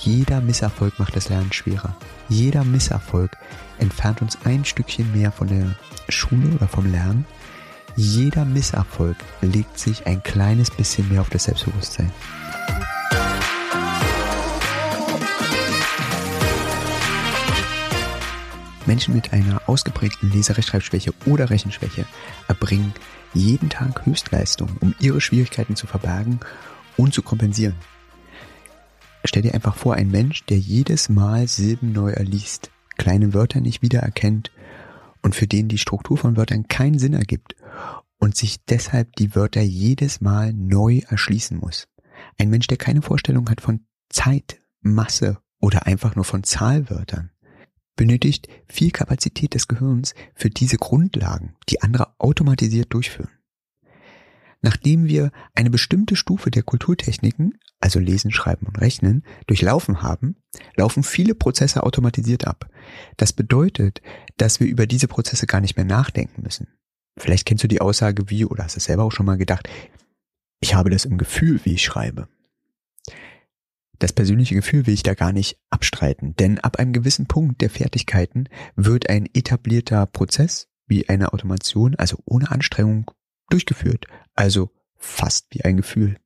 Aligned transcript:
Jeder 0.00 0.40
Misserfolg 0.40 0.98
macht 1.00 1.16
das 1.16 1.28
Lernen 1.28 1.52
schwerer. 1.52 1.96
Jeder 2.28 2.62
Misserfolg 2.62 3.36
entfernt 3.78 4.22
uns 4.22 4.38
ein 4.44 4.64
Stückchen 4.64 5.10
mehr 5.12 5.32
von 5.32 5.48
der 5.48 5.76
Schule 6.08 6.54
oder 6.54 6.68
vom 6.68 6.90
Lernen. 6.90 7.26
Jeder 7.96 8.44
Misserfolg 8.44 9.16
legt 9.40 9.76
sich 9.76 10.06
ein 10.06 10.22
kleines 10.22 10.70
bisschen 10.70 11.08
mehr 11.08 11.20
auf 11.20 11.30
das 11.30 11.44
Selbstbewusstsein. 11.44 12.12
Menschen 18.86 19.14
mit 19.14 19.32
einer 19.32 19.60
ausgeprägten 19.66 20.30
Leserechtschreibschwäche 20.30 21.12
oder 21.26 21.50
Rechenschwäche 21.50 22.06
erbringen 22.46 22.94
jeden 23.34 23.68
Tag 23.68 24.06
Höchstleistungen, 24.06 24.76
um 24.78 24.94
ihre 25.00 25.20
Schwierigkeiten 25.20 25.74
zu 25.74 25.88
verbergen 25.88 26.38
und 26.96 27.12
zu 27.12 27.22
kompensieren. 27.22 27.74
Stell 29.28 29.42
dir 29.42 29.52
einfach 29.52 29.76
vor, 29.76 29.92
ein 29.94 30.10
Mensch, 30.10 30.46
der 30.46 30.58
jedes 30.58 31.10
Mal 31.10 31.48
Silben 31.48 31.92
neu 31.92 32.12
erliest, 32.12 32.70
kleine 32.96 33.34
Wörter 33.34 33.60
nicht 33.60 33.82
wiedererkennt 33.82 34.50
und 35.20 35.34
für 35.34 35.46
den 35.46 35.68
die 35.68 35.76
Struktur 35.76 36.16
von 36.16 36.38
Wörtern 36.38 36.66
keinen 36.66 36.98
Sinn 36.98 37.12
ergibt 37.12 37.54
und 38.16 38.36
sich 38.36 38.64
deshalb 38.64 39.16
die 39.16 39.34
Wörter 39.34 39.60
jedes 39.60 40.22
Mal 40.22 40.54
neu 40.54 41.02
erschließen 41.10 41.58
muss. 41.58 41.88
Ein 42.38 42.48
Mensch, 42.48 42.68
der 42.68 42.78
keine 42.78 43.02
Vorstellung 43.02 43.50
hat 43.50 43.60
von 43.60 43.84
Zeit, 44.08 44.60
Masse 44.80 45.36
oder 45.60 45.84
einfach 45.86 46.16
nur 46.16 46.24
von 46.24 46.42
Zahlwörtern 46.42 47.30
benötigt 47.96 48.48
viel 48.66 48.92
Kapazität 48.92 49.52
des 49.52 49.68
Gehirns 49.68 50.14
für 50.34 50.48
diese 50.48 50.78
Grundlagen, 50.78 51.54
die 51.68 51.82
andere 51.82 52.14
automatisiert 52.18 52.94
durchführen. 52.94 53.32
Nachdem 54.62 55.04
wir 55.04 55.32
eine 55.54 55.68
bestimmte 55.68 56.16
Stufe 56.16 56.50
der 56.50 56.62
Kulturtechniken, 56.62 57.58
also 57.80 57.98
Lesen, 57.98 58.32
Schreiben 58.32 58.66
und 58.66 58.80
Rechnen, 58.80 59.24
durchlaufen 59.46 60.02
haben, 60.02 60.36
laufen 60.76 61.02
viele 61.02 61.34
Prozesse 61.34 61.82
automatisiert 61.82 62.46
ab. 62.46 62.68
Das 63.16 63.32
bedeutet, 63.32 64.02
dass 64.36 64.60
wir 64.60 64.66
über 64.66 64.86
diese 64.86 65.08
Prozesse 65.08 65.46
gar 65.46 65.60
nicht 65.60 65.76
mehr 65.76 65.84
nachdenken 65.84 66.42
müssen. 66.42 66.68
Vielleicht 67.18 67.46
kennst 67.46 67.64
du 67.64 67.68
die 67.68 67.80
Aussage 67.80 68.30
wie, 68.30 68.44
oder 68.44 68.64
hast 68.64 68.76
du 68.76 68.80
selber 68.80 69.04
auch 69.04 69.12
schon 69.12 69.26
mal 69.26 69.36
gedacht, 69.36 69.68
ich 70.60 70.74
habe 70.74 70.90
das 70.90 71.04
im 71.04 71.18
Gefühl, 71.18 71.60
wie 71.64 71.74
ich 71.74 71.84
schreibe. 71.84 72.28
Das 73.98 74.12
persönliche 74.12 74.54
Gefühl 74.54 74.86
will 74.86 74.94
ich 74.94 75.02
da 75.02 75.14
gar 75.14 75.32
nicht 75.32 75.58
abstreiten, 75.70 76.36
denn 76.36 76.60
ab 76.60 76.78
einem 76.78 76.92
gewissen 76.92 77.26
Punkt 77.26 77.60
der 77.60 77.70
Fertigkeiten 77.70 78.48
wird 78.76 79.08
ein 79.08 79.28
etablierter 79.34 80.06
Prozess 80.06 80.68
wie 80.86 81.08
eine 81.08 81.32
Automation, 81.32 81.96
also 81.96 82.18
ohne 82.24 82.50
Anstrengung, 82.50 83.10
durchgeführt, 83.50 84.06
also 84.34 84.70
fast 84.96 85.46
wie 85.50 85.64
ein 85.64 85.76
Gefühl. 85.76 86.16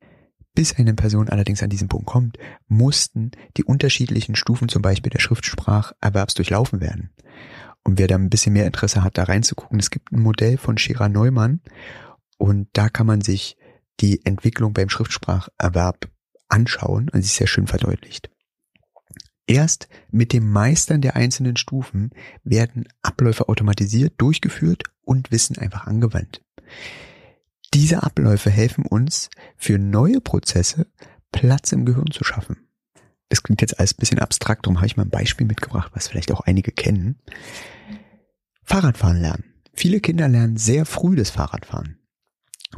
Bis 0.55 0.77
eine 0.77 0.95
Person 0.95 1.29
allerdings 1.29 1.63
an 1.63 1.71
diesen 1.71 1.89
Punkt 1.89 2.07
kommt, 2.07 2.39
mussten 2.69 3.31
die 3.57 3.65
unterschiedlichen 3.65 4.35
Stufen 4.35 4.69
zum 4.69 4.83
Beispiel 4.83 5.11
der 5.11 5.21
Schriftspracherwerbs 5.21 6.35
durchlaufen 6.35 6.81
werden. 6.81 7.11
Und 7.85 7.99
wer 7.99 8.07
da 8.07 8.17
ein 8.17 8.31
bisschen 8.31 8.53
mehr 8.53 8.67
Interesse 8.67 9.03
hat, 9.03 9.19
da 9.19 9.25
reinzugucken, 9.25 9.81
es 9.81 9.91
gibt 9.91 10.13
ein 10.13 10.21
Modell 10.21 10.59
von 10.59 10.79
Shira 10.79 11.09
Neumann 11.09 11.61
und 12.37 12.69
da 12.75 12.89
kann 12.89 13.07
man 13.07 13.23
sich 13.23 13.57
die 14.01 14.25
Entwicklung 14.25 14.73
beim 14.73 14.89
Schriftspracherwerb 14.89 16.11
anschauen 16.49 17.09
und 17.09 17.23
sie 17.23 17.27
ist 17.27 17.37
sehr 17.37 17.47
schön 17.47 17.67
verdeutlicht. 17.67 18.31
Erst 19.47 19.89
mit 20.11 20.33
dem 20.33 20.51
Meistern 20.51 21.01
der 21.01 21.17
einzelnen 21.17 21.57
Stufen 21.57 22.11
werden 22.45 22.89
Abläufe 23.03 23.49
automatisiert, 23.49 24.15
durchgeführt 24.19 24.85
und 25.03 25.33
Wissen 25.33 25.59
einfach 25.59 25.87
angewandt. 25.87 26.43
Diese 27.75 28.03
Abläufe 28.03 28.51
helfen 28.51 28.85
uns, 28.85 29.31
für 29.57 29.79
neue 29.79 30.21
Prozesse 30.21 30.87
Platz 31.33 31.73
im 31.73 31.87
Gehirn 31.87 32.11
zu 32.11 32.25
schaffen. 32.25 32.69
Das 33.31 33.43
klingt 33.43 33.63
jetzt 33.63 33.79
alles 33.79 33.95
ein 33.95 34.01
bisschen 34.01 34.19
abstrakt, 34.19 34.67
darum 34.67 34.77
habe 34.77 34.87
ich 34.87 34.99
mal 34.99 35.05
ein 35.05 35.11
Beispiel 35.11 35.47
mitgebracht, 35.47 35.91
was 35.95 36.09
vielleicht 36.09 36.33
auch 36.33 36.43
einige 36.43 36.71
kennen. 36.71 37.19
Fahrradfahren 38.63 39.21
lernen. 39.21 39.45
Viele 39.73 40.01
Kinder 40.01 40.29
lernen 40.29 40.59
sehr 40.59 40.85
früh 40.85 41.17
das 41.17 41.31
Fahrradfahren. 41.31 41.99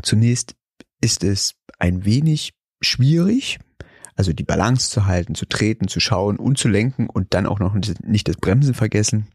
Zunächst 0.02 0.54
ist 1.00 1.24
es 1.24 1.56
ein 1.80 2.04
wenig 2.04 2.54
schwierig, 2.80 3.58
also 4.14 4.32
die 4.32 4.44
Balance 4.44 4.90
zu 4.90 5.06
halten, 5.06 5.34
zu 5.34 5.46
treten, 5.46 5.88
zu 5.88 5.98
schauen 5.98 6.36
und 6.36 6.56
zu 6.56 6.68
lenken 6.68 7.08
und 7.08 7.34
dann 7.34 7.46
auch 7.46 7.58
noch 7.58 7.74
nicht 7.74 8.28
das 8.28 8.36
Bremsen 8.36 8.74
vergessen. 8.74 9.26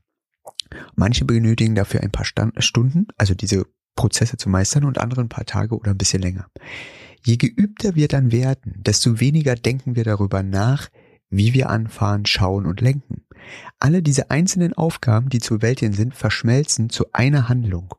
Manche 0.96 1.26
benötigen 1.26 1.76
dafür 1.76 2.02
ein 2.02 2.12
paar 2.12 2.26
Stunden, 2.26 3.08
also 3.18 3.34
diese 3.34 3.66
Prozesse 3.96 4.38
zu 4.38 4.50
meistern 4.50 4.86
und 4.86 4.98
andere 4.98 5.22
ein 5.22 5.30
paar 5.30 5.46
Tage 5.46 5.76
oder 5.76 5.92
ein 5.92 5.98
bisschen 5.98 6.22
länger. 6.22 6.50
Je 7.26 7.38
geübter 7.38 7.96
wir 7.96 8.08
dann 8.08 8.32
werden, 8.32 8.76
desto 8.78 9.20
weniger 9.20 9.56
denken 9.56 9.96
wir 9.96 10.04
darüber 10.04 10.42
nach, 10.44 10.90
wie 11.30 11.54
wir 11.54 11.70
anfahren, 11.70 12.26
schauen 12.26 12.66
und 12.66 12.82
lenken. 12.82 13.26
Alle 13.80 14.02
diese 14.02 14.32
einzelnen 14.32 14.74
Aufgaben, 14.74 15.30
die 15.30 15.40
zu 15.40 15.56
bewältigen 15.56 15.94
sind, 15.94 16.16
verschmelzen 16.16 16.90
zu 16.90 17.06
einer 17.14 17.50
Handlung. 17.50 17.94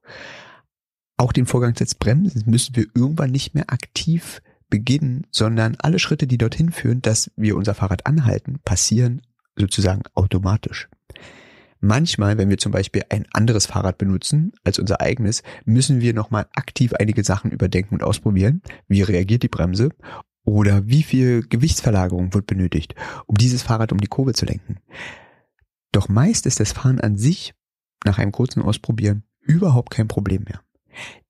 Auch 1.17 1.33
den 1.33 1.47
Vorgang 1.47 1.75
des 1.75 1.95
Bremsens 1.95 2.47
müssen 2.47 2.77
wir 2.77 2.87
irgendwann 2.95 3.31
nicht 3.31 3.55
mehr 3.55 3.71
aktiv 3.71 4.41
beginnen, 4.71 5.27
sondern 5.31 5.77
alle 5.79 5.99
Schritte, 5.99 6.27
die 6.27 6.39
dorthin 6.39 6.73
führen, 6.73 7.03
dass 7.03 7.31
wir 7.37 7.57
unser 7.57 7.75
Fahrrad 7.75 8.07
anhalten, 8.07 8.59
passieren 8.65 9.21
sozusagen 9.57 10.03
automatisch. 10.15 10.89
Manchmal, 11.81 12.37
wenn 12.37 12.51
wir 12.51 12.59
zum 12.59 12.73
Beispiel 12.73 13.03
ein 13.09 13.27
anderes 13.33 13.67
Fahrrad 13.67 13.97
benutzen 13.97 14.53
als 14.65 14.79
unser 14.79 15.01
eigenes, 15.01 15.43
müssen 15.65 16.01
wir 16.01 16.13
nochmal 16.13 16.47
aktiv 16.55 16.93
einige 16.93 17.25
Sachen 17.25 17.51
überdenken 17.51 17.95
und 17.95 18.03
ausprobieren. 18.03 18.63
Wie 18.87 19.03
reagiert 19.03 19.43
die 19.43 19.49
Bremse? 19.49 19.91
Oder 20.45 20.87
wie 20.87 21.03
viel 21.03 21.43
Gewichtsverlagerung 21.43 22.35
wird 22.35 22.47
benötigt, 22.47 22.95
um 23.27 23.37
dieses 23.37 23.63
Fahrrad 23.63 23.93
um 23.93 23.99
die 23.99 24.09
Kurve 24.09 24.35
zu 24.35 24.47
lenken? 24.47 24.79
Doch 25.93 26.09
meist 26.09 26.47
ist 26.47 26.61
das 26.61 26.73
Fahren 26.73 27.01
an 27.01 27.17
sich 27.17 27.55
nach 28.05 28.19
einem 28.19 28.33
kurzen 28.33 28.63
Ausprobieren 28.63 29.25
überhaupt 29.41 29.91
kein 29.91 30.09
Problem 30.09 30.45
mehr. 30.45 30.61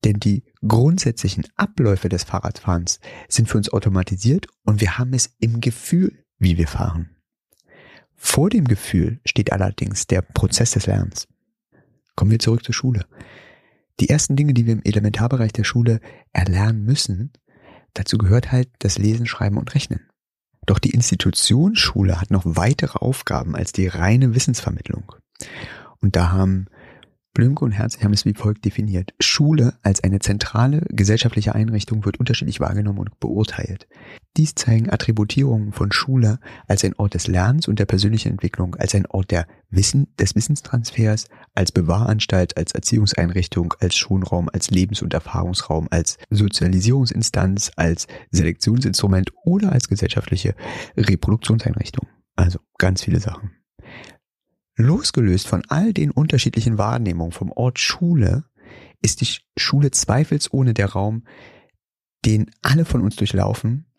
Denn 0.05 0.19
die 0.21 0.45
grundsätzlichen 0.67 1.47
Abläufe 1.57 2.09
des 2.09 2.25
Fahrradfahrens 2.25 3.01
sind 3.29 3.49
für 3.49 3.59
uns 3.59 3.73
automatisiert 3.73 4.47
und 4.65 4.81
wir 4.81 4.99
haben 4.99 5.13
es 5.13 5.35
im 5.39 5.61
Gefühl, 5.61 6.25
wie 6.39 6.57
wir 6.57 6.67
fahren. 6.67 7.11
Vor 8.23 8.51
dem 8.51 8.69
Gefühl 8.69 9.19
steht 9.25 9.51
allerdings 9.51 10.07
der 10.07 10.21
Prozess 10.21 10.73
des 10.73 10.87
Lernens. 10.87 11.27
Kommen 12.15 12.31
wir 12.31 12.39
zurück 12.39 12.63
zur 12.63 12.75
Schule. 12.75 13.07
Die 13.99 14.11
ersten 14.11 14.37
Dinge, 14.37 14.53
die 14.53 14.67
wir 14.67 14.75
im 14.75 14.83
Elementarbereich 14.85 15.53
der 15.55 15.65
Schule 15.65 16.01
erlernen 16.31 16.85
müssen, 16.85 17.33
dazu 17.95 18.19
gehört 18.19 18.53
halt 18.53 18.69
das 18.81 18.99
Lesen, 18.99 19.27
Schreiben 19.27 19.57
und 19.57 19.75
Rechnen. 19.75 20.07
Doch 20.67 20.79
die 20.79 20.91
Institutionsschule 20.91 22.21
hat 22.21 22.31
noch 22.31 22.43
weitere 22.45 22.99
Aufgaben 22.99 23.57
als 23.57 23.73
die 23.73 23.89
reine 23.89 24.35
Wissensvermittlung. 24.35 25.13
Und 26.01 26.15
da 26.15 26.31
haben 26.31 26.67
Blümke 27.33 27.65
und 27.65 27.73
Herzig 27.73 28.05
haben 28.05 28.13
es 28.13 28.27
wie 28.27 28.35
folgt 28.35 28.67
definiert. 28.67 29.15
Schule 29.19 29.79
als 29.83 30.05
eine 30.05 30.19
zentrale 30.19 30.83
gesellschaftliche 30.91 31.55
Einrichtung 31.55 32.05
wird 32.05 32.21
unterschiedlich 32.21 32.61
wahrgenommen 32.61 32.99
und 32.99 33.19
beurteilt. 33.19 33.89
Dies 34.37 34.55
zeigen 34.55 34.91
Attributierungen 34.91 35.73
von 35.73 35.91
Schule 35.91 36.39
als 36.69 36.85
ein 36.85 36.95
Ort 36.95 37.15
des 37.15 37.27
Lernens 37.27 37.67
und 37.67 37.81
der 37.81 37.87
persönlichen 37.87 38.31
Entwicklung, 38.31 38.77
als 38.77 38.95
ein 38.95 39.07
Ort 39.07 39.33
der 39.33 39.47
Wissen, 39.71 40.15
des 40.19 40.37
Wissenstransfers, 40.37 41.27
als 41.55 41.73
Bewahranstalt, 41.73 42.57
als 42.57 42.73
Erziehungseinrichtung, 42.73 43.75
als 43.81 43.97
Schonraum, 43.97 44.49
als 44.53 44.71
Lebens- 44.71 45.03
und 45.03 45.15
Erfahrungsraum, 45.15 45.89
als 45.91 46.17
Sozialisierungsinstanz, 46.31 47.73
als 47.75 48.07
Selektionsinstrument 48.31 49.33
oder 49.43 49.73
als 49.73 49.89
gesellschaftliche 49.89 50.55
Reproduktionseinrichtung. 50.97 52.07
Also 52.37 52.61
ganz 52.79 53.03
viele 53.03 53.19
Sachen. 53.19 53.51
Losgelöst 54.77 55.49
von 55.49 55.65
all 55.69 55.93
den 55.93 56.13
unterschiedlichen 56.13 56.79
Wahrnehmungen 56.79 57.33
vom 57.33 57.51
Ort 57.51 57.81
Schule 57.81 58.45
ist 59.03 59.21
die 59.21 59.29
Schule 59.59 59.91
zweifelsohne 59.91 60.73
der 60.73 60.91
Raum, 60.91 61.25
den 62.25 62.51
alle 62.63 62.85
von 62.85 63.03
uns 63.03 63.17
durchlaufen, 63.17 63.90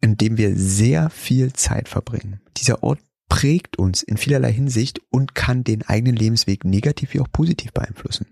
in 0.00 0.16
dem 0.16 0.36
wir 0.36 0.56
sehr 0.56 1.10
viel 1.10 1.52
Zeit 1.52 1.88
verbringen. 1.88 2.40
Dieser 2.56 2.82
Ort 2.82 3.00
prägt 3.28 3.78
uns 3.78 4.02
in 4.02 4.16
vielerlei 4.16 4.52
Hinsicht 4.52 5.00
und 5.10 5.34
kann 5.34 5.64
den 5.64 5.82
eigenen 5.82 6.16
Lebensweg 6.16 6.64
negativ 6.64 7.14
wie 7.14 7.20
auch 7.20 7.30
positiv 7.30 7.72
beeinflussen. 7.72 8.26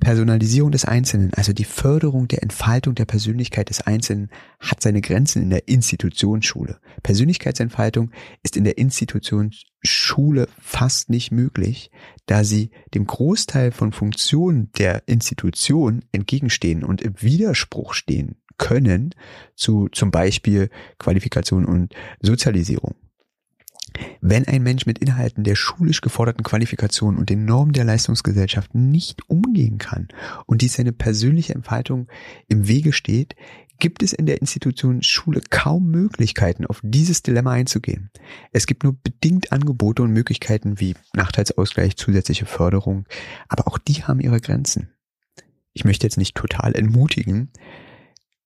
Personalisierung 0.00 0.70
des 0.70 0.84
Einzelnen, 0.84 1.32
also 1.34 1.52
die 1.52 1.64
Förderung 1.64 2.28
der 2.28 2.42
Entfaltung 2.42 2.94
der 2.94 3.06
Persönlichkeit 3.06 3.70
des 3.70 3.80
Einzelnen, 3.80 4.28
hat 4.60 4.82
seine 4.82 5.00
Grenzen 5.00 5.42
in 5.42 5.50
der 5.50 5.68
Institutionsschule. 5.68 6.78
Persönlichkeitsentfaltung 7.02 8.10
ist 8.42 8.56
in 8.56 8.64
der 8.64 8.76
Institutionsschule 8.76 10.48
fast 10.60 11.10
nicht 11.10 11.30
möglich, 11.30 11.90
da 12.26 12.44
sie 12.44 12.70
dem 12.92 13.06
Großteil 13.06 13.72
von 13.72 13.92
Funktionen 13.92 14.70
der 14.72 15.06
Institution 15.06 16.04
entgegenstehen 16.12 16.84
und 16.84 17.00
im 17.00 17.14
Widerspruch 17.22 17.94
stehen 17.94 18.36
können 18.58 19.14
zu 19.54 19.88
zum 19.92 20.10
Beispiel 20.10 20.70
Qualifikation 20.98 21.64
und 21.64 21.94
Sozialisierung. 22.20 22.94
Wenn 24.20 24.46
ein 24.48 24.62
Mensch 24.62 24.86
mit 24.86 24.98
Inhalten 24.98 25.44
der 25.44 25.54
schulisch 25.54 26.00
geforderten 26.00 26.42
Qualifikation 26.42 27.16
und 27.16 27.30
den 27.30 27.44
Normen 27.44 27.72
der 27.72 27.84
Leistungsgesellschaft 27.84 28.74
nicht 28.74 29.28
umgehen 29.28 29.78
kann 29.78 30.08
und 30.46 30.62
dies 30.62 30.74
seine 30.74 30.92
persönliche 30.92 31.54
Entfaltung 31.54 32.08
im 32.48 32.66
Wege 32.66 32.92
steht, 32.92 33.36
gibt 33.78 34.02
es 34.02 34.12
in 34.12 34.26
der 34.26 34.40
Institution 34.40 35.02
Schule 35.02 35.40
kaum 35.50 35.90
Möglichkeiten, 35.90 36.66
auf 36.66 36.80
dieses 36.82 37.22
Dilemma 37.22 37.52
einzugehen. 37.52 38.10
Es 38.52 38.66
gibt 38.66 38.84
nur 38.84 38.94
bedingt 38.94 39.52
Angebote 39.52 40.02
und 40.02 40.12
Möglichkeiten 40.12 40.80
wie 40.80 40.94
Nachteilsausgleich, 41.14 41.96
zusätzliche 41.96 42.46
Förderung, 42.46 43.06
aber 43.48 43.68
auch 43.68 43.78
die 43.78 44.04
haben 44.04 44.20
ihre 44.20 44.40
Grenzen. 44.40 44.90
Ich 45.72 45.84
möchte 45.84 46.06
jetzt 46.06 46.18
nicht 46.18 46.36
total 46.36 46.74
entmutigen, 46.74 47.50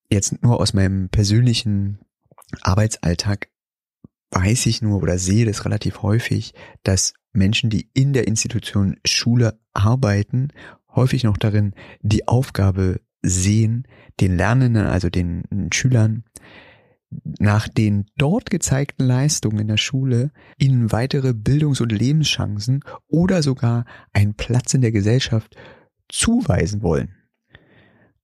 jetzt 0.09 0.41
nur 0.43 0.59
aus 0.59 0.73
meinem 0.73 1.09
persönlichen 1.09 1.99
Arbeitsalltag 2.61 3.49
weiß 4.31 4.65
ich 4.67 4.81
nur 4.81 5.01
oder 5.01 5.17
sehe 5.17 5.45
das 5.45 5.65
relativ 5.65 6.01
häufig, 6.01 6.53
dass 6.83 7.13
Menschen, 7.31 7.69
die 7.69 7.89
in 7.93 8.13
der 8.13 8.27
Institution 8.27 8.97
Schule 9.05 9.59
arbeiten, 9.73 10.49
häufig 10.95 11.23
noch 11.23 11.37
darin 11.37 11.73
die 12.01 12.27
Aufgabe 12.27 13.01
sehen, 13.21 13.87
den 14.19 14.37
Lernenden, 14.37 14.85
also 14.85 15.09
den 15.09 15.43
Schülern, 15.73 16.23
nach 17.39 17.67
den 17.67 18.05
dort 18.17 18.51
gezeigten 18.51 19.03
Leistungen 19.03 19.59
in 19.59 19.67
der 19.67 19.77
Schule 19.77 20.31
ihnen 20.57 20.91
weitere 20.91 21.33
Bildungs- 21.33 21.81
und 21.81 21.91
Lebenschancen 21.91 22.83
oder 23.07 23.41
sogar 23.41 23.85
einen 24.13 24.35
Platz 24.35 24.73
in 24.73 24.81
der 24.81 24.91
Gesellschaft 24.91 25.55
zuweisen 26.07 26.83
wollen. 26.83 27.15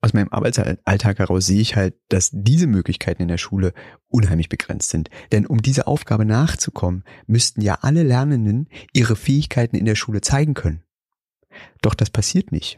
Aus 0.05 0.13
meinem 0.13 0.29
Arbeitsalltag 0.29 1.17
heraus 1.17 1.47
sehe 1.47 1.59
ich 1.59 1.75
halt, 1.75 1.95
dass 2.09 2.29
diese 2.31 2.67
Möglichkeiten 2.67 3.23
in 3.23 3.27
der 3.27 3.39
Schule 3.39 3.73
unheimlich 4.07 4.49
begrenzt 4.49 4.91
sind. 4.91 5.09
Denn 5.31 5.47
um 5.47 5.63
diese 5.63 5.87
Aufgabe 5.87 6.25
nachzukommen, 6.25 7.03
müssten 7.25 7.61
ja 7.61 7.79
alle 7.81 8.03
Lernenden 8.03 8.69
ihre 8.93 9.15
Fähigkeiten 9.15 9.75
in 9.75 9.85
der 9.85 9.95
Schule 9.95 10.21
zeigen 10.21 10.53
können. 10.53 10.83
Doch 11.81 11.95
das 11.95 12.11
passiert 12.11 12.51
nicht. 12.51 12.77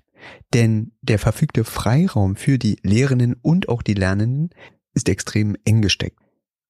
Denn 0.53 0.93
der 1.01 1.19
verfügte 1.19 1.65
Freiraum 1.65 2.37
für 2.37 2.57
die 2.57 2.79
Lehrenden 2.81 3.35
und 3.41 3.67
auch 3.67 3.81
die 3.81 3.95
Lernenden 3.95 4.51
ist 4.93 5.09
extrem 5.09 5.57
eng 5.65 5.81
gesteckt. 5.81 6.21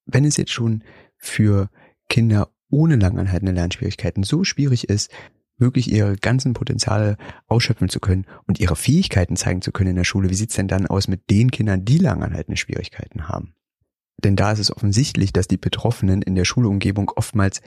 Wenn 0.08 0.26
es 0.26 0.38
jetzt 0.38 0.54
schon 0.54 0.84
für 1.18 1.70
Kinder 2.10 2.50
ohne 2.72 2.96
langanhaltende 2.96 3.52
Lernschwierigkeiten 3.52 4.24
so 4.24 4.44
schwierig 4.44 4.90
ist, 4.90 5.12
wirklich 5.58 5.92
ihre 5.92 6.16
ganzen 6.16 6.54
Potenziale 6.54 7.18
ausschöpfen 7.48 7.90
zu 7.90 8.00
können 8.00 8.26
und 8.46 8.60
ihre 8.60 8.76
Fähigkeiten 8.76 9.36
zeigen 9.36 9.62
zu 9.62 9.72
können 9.72 9.92
in 9.92 9.96
der 9.96 10.04
Schule, 10.04 10.30
wie 10.30 10.36
sieht's 10.36 10.56
denn 10.56 10.68
dann 10.68 10.88
aus 10.88 11.08
mit 11.08 11.30
den 11.30 11.52
Kindern, 11.52 11.86
die 11.86 11.98
langanhaltende 11.98 12.58
Schwierigkeiten 12.58 13.28
haben? 13.28 13.54
Denn 14.24 14.36
da 14.36 14.52
ist 14.52 14.60
es 14.60 14.76
offensichtlich, 14.76 15.34
dass 15.34 15.48
die 15.48 15.58
Betroffenen 15.58 16.22
in 16.22 16.36
der 16.36 16.46
Schulumgebung 16.46 17.12
oftmals 17.16 17.62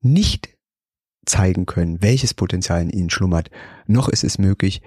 nicht 0.00 0.56
zeigen 1.26 1.66
können, 1.66 2.02
welches 2.02 2.34
Potenzial 2.34 2.82
in 2.82 2.90
ihnen 2.90 3.10
schlummert, 3.10 3.50
noch 3.86 4.08
ist 4.08 4.24
es 4.24 4.38
möglich, 4.38 4.82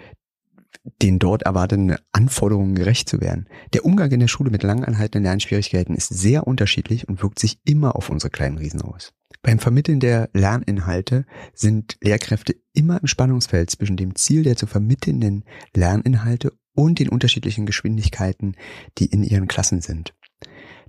den 1.01 1.19
dort 1.19 1.43
erwarteten 1.43 1.95
Anforderungen 2.11 2.75
gerecht 2.75 3.09
zu 3.09 3.21
werden. 3.21 3.47
Der 3.73 3.85
Umgang 3.85 4.11
in 4.11 4.19
der 4.19 4.27
Schule 4.27 4.51
mit 4.51 4.63
langanhaltenden 4.63 5.23
Lernschwierigkeiten 5.23 5.95
ist 5.95 6.09
sehr 6.09 6.47
unterschiedlich 6.47 7.07
und 7.07 7.21
wirkt 7.21 7.39
sich 7.39 7.59
immer 7.65 7.95
auf 7.95 8.09
unsere 8.09 8.29
kleinen 8.29 8.57
Riesen 8.57 8.81
aus. 8.81 9.13
Beim 9.41 9.59
Vermitteln 9.59 9.99
der 9.99 10.29
Lerninhalte 10.33 11.25
sind 11.53 11.97
Lehrkräfte 12.01 12.55
immer 12.73 13.01
im 13.01 13.07
Spannungsfeld 13.07 13.69
zwischen 13.69 13.97
dem 13.97 14.15
Ziel 14.15 14.43
der 14.43 14.55
zu 14.55 14.67
vermittelnden 14.67 15.43
Lerninhalte 15.75 16.53
und 16.75 16.99
den 16.99 17.09
unterschiedlichen 17.09 17.65
Geschwindigkeiten, 17.65 18.55
die 18.97 19.05
in 19.05 19.23
ihren 19.23 19.47
Klassen 19.47 19.81
sind. 19.81 20.13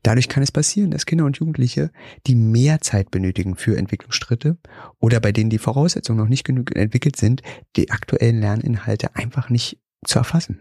Dadurch 0.04 0.28
kann 0.28 0.42
es 0.42 0.52
passieren, 0.52 0.90
dass 0.90 1.06
Kinder 1.06 1.24
und 1.24 1.38
Jugendliche, 1.38 1.90
die 2.26 2.34
mehr 2.34 2.82
Zeit 2.82 3.10
benötigen 3.10 3.56
für 3.56 3.76
Entwicklungsschritte 3.76 4.58
oder 5.00 5.18
bei 5.18 5.32
denen 5.32 5.48
die 5.48 5.58
Voraussetzungen 5.58 6.18
noch 6.18 6.28
nicht 6.28 6.44
genug 6.44 6.76
entwickelt 6.76 7.16
sind, 7.16 7.42
die 7.76 7.90
aktuellen 7.90 8.38
Lerninhalte 8.40 9.16
einfach 9.16 9.48
nicht 9.48 9.80
zu 10.04 10.18
erfassen. 10.18 10.60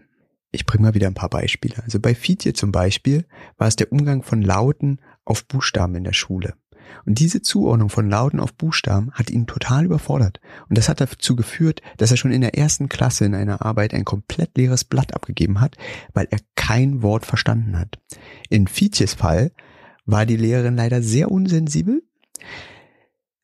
Ich 0.50 0.64
bringe 0.64 0.84
mal 0.84 0.94
wieder 0.94 1.08
ein 1.08 1.14
paar 1.14 1.28
Beispiele. 1.28 1.82
Also 1.82 2.00
bei 2.00 2.14
Fietje 2.14 2.54
zum 2.54 2.72
Beispiel 2.72 3.26
war 3.58 3.68
es 3.68 3.76
der 3.76 3.92
Umgang 3.92 4.22
von 4.22 4.40
Lauten 4.40 5.00
auf 5.26 5.46
Buchstaben 5.46 5.94
in 5.96 6.04
der 6.04 6.14
Schule. 6.14 6.54
Und 7.04 7.18
diese 7.18 7.42
Zuordnung 7.42 7.90
von 7.90 8.08
Lauten 8.08 8.40
auf 8.40 8.54
Buchstaben 8.54 9.10
hat 9.12 9.30
ihn 9.30 9.46
total 9.46 9.84
überfordert. 9.84 10.40
Und 10.68 10.78
das 10.78 10.88
hat 10.88 11.00
dazu 11.00 11.36
geführt, 11.36 11.82
dass 11.96 12.10
er 12.10 12.16
schon 12.16 12.32
in 12.32 12.40
der 12.40 12.56
ersten 12.56 12.88
Klasse 12.88 13.24
in 13.24 13.34
einer 13.34 13.62
Arbeit 13.62 13.94
ein 13.94 14.04
komplett 14.04 14.56
leeres 14.56 14.84
Blatt 14.84 15.14
abgegeben 15.14 15.60
hat, 15.60 15.76
weil 16.12 16.28
er 16.30 16.38
kein 16.54 17.02
Wort 17.02 17.26
verstanden 17.26 17.78
hat. 17.78 17.98
In 18.48 18.66
Fietjes 18.66 19.14
Fall 19.14 19.52
war 20.06 20.26
die 20.26 20.36
Lehrerin 20.36 20.76
leider 20.76 21.02
sehr 21.02 21.30
unsensibel. 21.30 22.02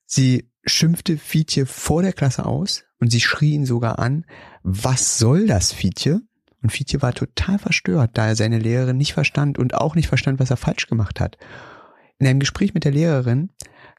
Sie 0.07 0.51
schimpfte 0.65 1.17
Fietje 1.17 1.67
vor 1.67 2.03
der 2.03 2.13
Klasse 2.13 2.47
aus 2.47 2.85
und 2.99 3.11
sie 3.11 3.21
schrie 3.21 3.53
ihn 3.53 3.67
sogar 3.67 3.99
an, 3.99 4.25
was 4.63 5.19
soll 5.19 5.47
das, 5.47 5.73
Fietje? 5.73 6.21
Und 6.63 6.71
Fietje 6.71 7.01
war 7.01 7.15
total 7.15 7.59
verstört, 7.59 8.11
da 8.15 8.27
er 8.27 8.37
seine 8.37 8.59
Lehrerin 8.59 8.99
nicht 8.99 9.15
verstand 9.15 9.59
und 9.59 9.75
auch 9.75 9.95
nicht 9.95 10.09
verstand, 10.09 10.39
was 10.41 10.51
er 10.51 10.59
falsch 10.59 10.87
gemacht 10.87 11.21
hat. 11.21 11.39
In 12.21 12.27
einem 12.27 12.39
Gespräch 12.39 12.75
mit 12.75 12.85
der 12.85 12.93
Lehrerin 12.93 13.49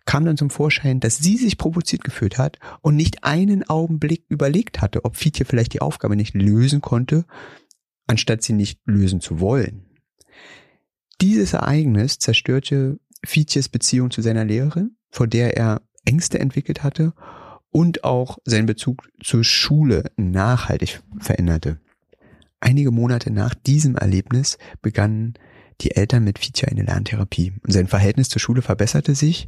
kam 0.06 0.26
dann 0.26 0.38
zum 0.38 0.52
Vorschein, 0.52 1.00
dass 1.00 1.18
sie 1.18 1.38
sich 1.38 1.58
provoziert 1.58 2.04
gefühlt 2.04 2.38
hat 2.38 2.60
und 2.82 2.96
nicht 2.96 3.24
einen 3.24 3.68
Augenblick 3.68 4.24
überlegt 4.30 4.80
hatte, 4.80 5.04
ob 5.06 5.18
Fietje 5.18 5.44
vielleicht 5.44 5.74
die 5.74 5.82
Aufgabe 5.82 6.16
nicht 6.16 6.36
lösen 6.36 6.82
konnte, 6.82 7.26
anstatt 8.08 8.44
sie 8.44 8.54
nicht 8.54 8.80
lösen 8.86 9.22
zu 9.22 9.40
wollen. 9.40 9.86
Dieses 11.20 11.54
Ereignis 11.54 12.20
zerstörte 12.20 13.00
Fietjes 13.26 13.70
Beziehung 13.70 14.12
zu 14.12 14.22
seiner 14.22 14.46
Lehrerin, 14.46 14.96
vor 15.10 15.28
der 15.28 15.58
er 15.58 15.82
Ängste 16.06 16.40
entwickelt 16.40 16.84
hatte 16.84 17.14
und 17.72 18.04
auch 18.04 18.38
seinen 18.46 18.66
Bezug 18.66 19.08
zur 19.24 19.44
Schule 19.44 20.12
nachhaltig 20.16 21.02
veränderte. 21.20 21.80
Einige 22.60 22.92
Monate 22.92 23.32
nach 23.32 23.56
diesem 23.56 23.96
Erlebnis 23.96 24.60
begannen 24.82 25.34
die 25.82 25.96
Eltern 25.96 26.24
mit 26.24 26.40
Fietja 26.40 26.68
eine 26.68 26.84
Lerntherapie. 26.84 27.54
Sein 27.68 27.88
Verhältnis 27.88 28.30
zur 28.30 28.40
Schule 28.40 28.62
verbesserte 28.62 29.16
sich, 29.16 29.48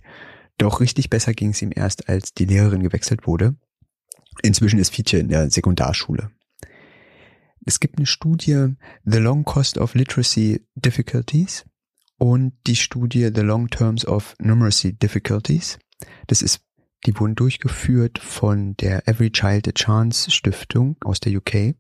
doch 0.58 0.82
richtig 0.82 1.10
besser 1.10 1.34
ging 1.34 1.50
es 1.50 1.62
ihm 1.62 1.72
erst, 1.74 2.10
als 2.10 2.34
die 2.34 2.46
Lehrerin 2.46 2.84
gewechselt 2.84 3.28
wurde. 3.28 3.56
Inzwischen 4.42 4.80
ist 4.80 4.94
Fietja 4.94 5.20
in 5.20 5.30
der 5.30 5.50
Sekundarschule. 5.50 6.32
Es 7.66 7.80
gibt 7.80 7.98
eine 7.98 8.06
Studie 8.06 8.74
The 9.06 9.20
Long 9.20 9.46
Cost 9.46 9.78
of 9.78 9.96
Literacy 9.96 10.66
Difficulties 10.76 11.66
und 12.18 12.54
die 12.68 12.76
Studie 12.76 13.30
The 13.34 13.42
Long 13.42 13.70
Terms 13.70 14.06
of 14.06 14.36
Numeracy 14.40 14.94
Difficulties. 14.94 15.80
Das 16.28 16.42
ist, 16.42 16.62
die 17.06 17.18
wurden 17.20 17.36
durchgeführt 17.36 18.20
von 18.20 18.76
der 18.78 19.08
Every 19.08 19.32
Child 19.32 19.70
a 19.70 19.72
Chance 19.72 20.32
Stiftung 20.32 20.98
aus 21.02 21.20
der 21.20 21.38
UK. 21.38 21.76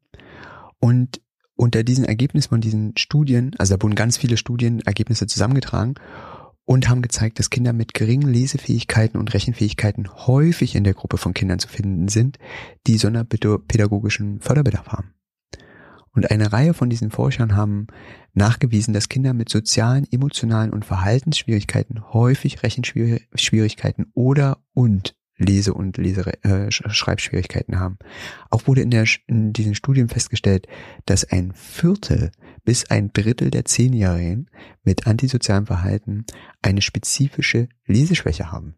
Und 0.79 1.21
unter 1.55 1.83
diesen 1.83 2.05
Ergebnissen 2.05 2.49
von 2.49 2.61
diesen 2.61 2.97
Studien, 2.97 3.51
also 3.57 3.75
da 3.75 3.83
wurden 3.83 3.95
ganz 3.95 4.17
viele 4.17 4.37
Studienergebnisse 4.37 5.27
zusammengetragen 5.27 5.95
und 6.65 6.89
haben 6.89 7.01
gezeigt, 7.01 7.39
dass 7.39 7.49
Kinder 7.49 7.73
mit 7.73 7.93
geringen 7.93 8.31
Lesefähigkeiten 8.31 9.17
und 9.17 9.33
Rechenfähigkeiten 9.33 10.09
häufig 10.27 10.75
in 10.75 10.83
der 10.83 10.93
Gruppe 10.93 11.17
von 11.17 11.33
Kindern 11.33 11.59
zu 11.59 11.67
finden 11.67 12.07
sind, 12.07 12.37
die 12.87 12.97
sonderpädagogischen 12.97 14.39
Förderbedarf 14.39 14.87
haben. 14.87 15.13
Und 16.15 16.29
eine 16.29 16.53
Reihe 16.53 16.73
von 16.73 16.89
diesen 16.89 17.09
Forschern 17.09 17.55
haben 17.55 17.87
nachgewiesen, 18.33 18.93
dass 18.93 19.09
Kinder 19.09 19.33
mit 19.33 19.49
sozialen, 19.49 20.05
emotionalen 20.11 20.71
und 20.71 20.85
Verhaltensschwierigkeiten 20.85 22.13
häufig 22.13 22.61
Rechenschwierigkeiten 22.61 24.11
oder 24.13 24.63
und 24.73 25.15
Lese- 25.43 25.73
und 25.73 25.97
Lese 25.97 26.43
äh, 26.43 26.71
Schreibschwierigkeiten 26.71 27.79
haben. 27.79 27.97
Auch 28.49 28.67
wurde 28.67 28.81
in, 28.81 28.89
der, 28.89 29.05
in 29.27 29.53
diesen 29.53 29.75
Studien 29.75 30.09
festgestellt, 30.09 30.67
dass 31.05 31.25
ein 31.25 31.53
Viertel 31.53 32.31
bis 32.63 32.89
ein 32.89 33.11
Drittel 33.13 33.51
der 33.51 33.65
Zehnjährigen 33.65 34.49
mit 34.83 35.07
antisozialem 35.07 35.65
Verhalten 35.65 36.25
eine 36.61 36.81
spezifische 36.81 37.67
Leseschwäche 37.85 38.51
haben. 38.51 38.75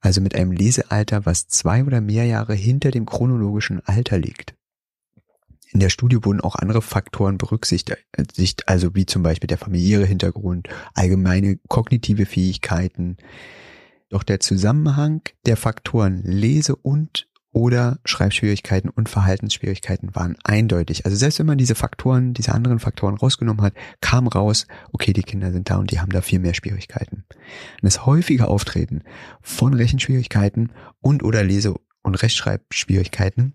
Also 0.00 0.20
mit 0.20 0.34
einem 0.34 0.52
Lesealter, 0.52 1.26
was 1.26 1.48
zwei 1.48 1.82
oder 1.84 2.00
mehr 2.00 2.26
Jahre 2.26 2.54
hinter 2.54 2.90
dem 2.90 3.06
chronologischen 3.06 3.80
Alter 3.86 4.18
liegt. 4.18 4.54
In 5.72 5.80
der 5.80 5.90
Studie 5.90 6.24
wurden 6.24 6.40
auch 6.40 6.54
andere 6.54 6.80
Faktoren 6.80 7.38
berücksichtigt, 7.38 7.96
also 8.66 8.94
wie 8.94 9.04
zum 9.04 9.22
Beispiel 9.22 9.48
der 9.48 9.58
familiäre 9.58 10.06
Hintergrund, 10.06 10.68
allgemeine 10.94 11.58
kognitive 11.68 12.24
Fähigkeiten, 12.24 13.16
doch 14.08 14.22
der 14.22 14.40
Zusammenhang 14.40 15.22
der 15.46 15.56
Faktoren 15.56 16.22
Lese- 16.22 16.76
und 16.76 17.28
oder 17.56 17.98
Schreibschwierigkeiten 18.04 18.90
und 18.90 19.08
Verhaltensschwierigkeiten 19.08 20.14
waren 20.14 20.36
eindeutig. 20.44 21.06
Also 21.06 21.16
selbst 21.16 21.38
wenn 21.38 21.46
man 21.46 21.56
diese 21.56 21.74
Faktoren, 21.74 22.34
diese 22.34 22.52
anderen 22.52 22.80
Faktoren 22.80 23.16
rausgenommen 23.16 23.62
hat, 23.62 23.72
kam 24.02 24.28
raus, 24.28 24.66
okay, 24.92 25.14
die 25.14 25.22
Kinder 25.22 25.50
sind 25.52 25.70
da 25.70 25.76
und 25.76 25.90
die 25.90 25.98
haben 25.98 26.12
da 26.12 26.20
viel 26.20 26.38
mehr 26.38 26.52
Schwierigkeiten. 26.52 27.24
Und 27.30 27.82
das 27.82 28.04
häufige 28.04 28.48
Auftreten 28.48 29.04
von 29.40 29.72
Rechenschwierigkeiten 29.72 30.70
und 31.00 31.22
oder 31.22 31.42
Lese- 31.42 31.76
und 32.02 32.16
Rechtschreibschwierigkeiten 32.16 33.54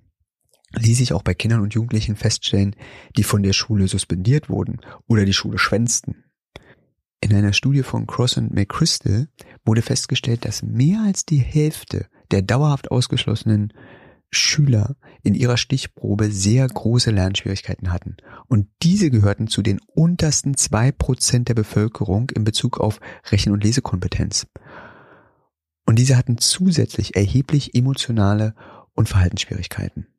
ließ 0.79 0.97
sich 0.97 1.13
auch 1.13 1.21
bei 1.21 1.35
Kindern 1.35 1.61
und 1.61 1.75
Jugendlichen 1.75 2.15
feststellen, 2.15 2.75
die 3.17 3.23
von 3.23 3.43
der 3.43 3.53
Schule 3.53 3.87
suspendiert 3.87 4.49
wurden 4.49 4.79
oder 5.07 5.25
die 5.25 5.33
Schule 5.33 5.59
schwänzten. 5.59 6.23
In 7.31 7.37
einer 7.37 7.53
Studie 7.53 7.83
von 7.83 8.07
Cross 8.07 8.35
und 8.35 8.53
McChrystal 8.53 9.29
wurde 9.63 9.81
festgestellt, 9.81 10.43
dass 10.43 10.63
mehr 10.63 11.01
als 11.05 11.25
die 11.25 11.37
Hälfte 11.37 12.07
der 12.29 12.41
dauerhaft 12.41 12.91
ausgeschlossenen 12.91 13.71
Schüler 14.31 14.97
in 15.23 15.33
ihrer 15.33 15.55
Stichprobe 15.55 16.29
sehr 16.29 16.67
große 16.67 17.09
Lernschwierigkeiten 17.09 17.93
hatten. 17.93 18.17
Und 18.47 18.67
diese 18.83 19.09
gehörten 19.09 19.47
zu 19.47 19.61
den 19.61 19.79
untersten 19.87 20.57
zwei 20.57 20.91
Prozent 20.91 21.47
der 21.47 21.53
Bevölkerung 21.53 22.29
in 22.31 22.43
Bezug 22.43 22.81
auf 22.81 22.99
Rechen- 23.31 23.53
und 23.53 23.63
Lesekompetenz. 23.63 24.47
Und 25.85 25.99
diese 25.99 26.17
hatten 26.17 26.37
zusätzlich 26.37 27.15
erheblich 27.15 27.75
emotionale 27.75 28.55
und 28.93 29.07
Verhaltensschwierigkeiten. 29.07 30.10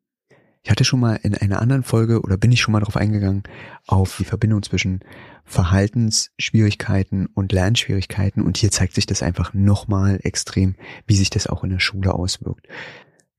Ich 0.65 0.71
hatte 0.71 0.85
schon 0.85 1.01
mal 1.01 1.19
in 1.23 1.35
einer 1.35 1.61
anderen 1.61 1.83
Folge 1.83 2.21
oder 2.21 2.37
bin 2.37 2.53
ich 2.53 2.61
schon 2.61 2.73
mal 2.73 2.79
darauf 2.79 2.97
eingegangen, 2.97 3.43
auf 3.89 4.17
die 4.17 4.25
Verbindung 4.25 4.63
zwischen 4.63 5.01
Verhaltensschwierigkeiten 5.45 7.27
und 7.27 7.51
Lernschwierigkeiten 7.51 8.43
und 8.43 8.57
hier 8.57 8.71
zeigt 8.71 8.95
sich 8.95 9.07
das 9.07 9.25
einfach 9.25 9.55
nochmal 9.55 10.21
extrem, 10.23 10.77
wie 11.07 11.17
sich 11.17 11.31
das 11.31 11.49
auch 11.49 11.65
in 11.65 11.71
der 11.71 11.81
Schule 11.81 12.15
auswirkt. 12.15 12.69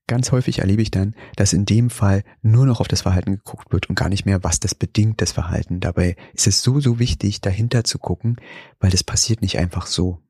Ganz 0.06 0.32
häufig 0.32 0.58
erlebe 0.58 0.82
ich 0.82 0.90
dann, 0.90 1.14
dass 1.34 1.54
in 1.54 1.64
dem 1.64 1.88
Fall 1.88 2.24
nur 2.42 2.66
noch 2.66 2.80
auf 2.80 2.88
das 2.88 3.00
Verhalten 3.00 3.32
geguckt 3.32 3.72
wird 3.72 3.88
und 3.88 3.94
gar 3.94 4.10
nicht 4.10 4.26
mehr, 4.26 4.44
was 4.44 4.60
das 4.60 4.74
bedingt, 4.74 5.22
das 5.22 5.32
Verhalten. 5.32 5.80
Dabei 5.80 6.16
ist 6.34 6.46
es 6.46 6.60
so, 6.60 6.78
so 6.78 6.98
wichtig, 6.98 7.40
dahinter 7.40 7.84
zu 7.84 7.98
gucken, 7.98 8.36
weil 8.80 8.90
das 8.90 9.02
passiert 9.02 9.40
nicht 9.40 9.58
einfach 9.58 9.86
so. 9.86 10.20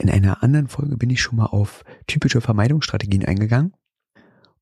In 0.00 0.08
einer 0.08 0.44
anderen 0.44 0.68
Folge 0.68 0.96
bin 0.96 1.10
ich 1.10 1.20
schon 1.20 1.36
mal 1.36 1.46
auf 1.46 1.84
typische 2.06 2.40
Vermeidungsstrategien 2.40 3.24
eingegangen. 3.24 3.72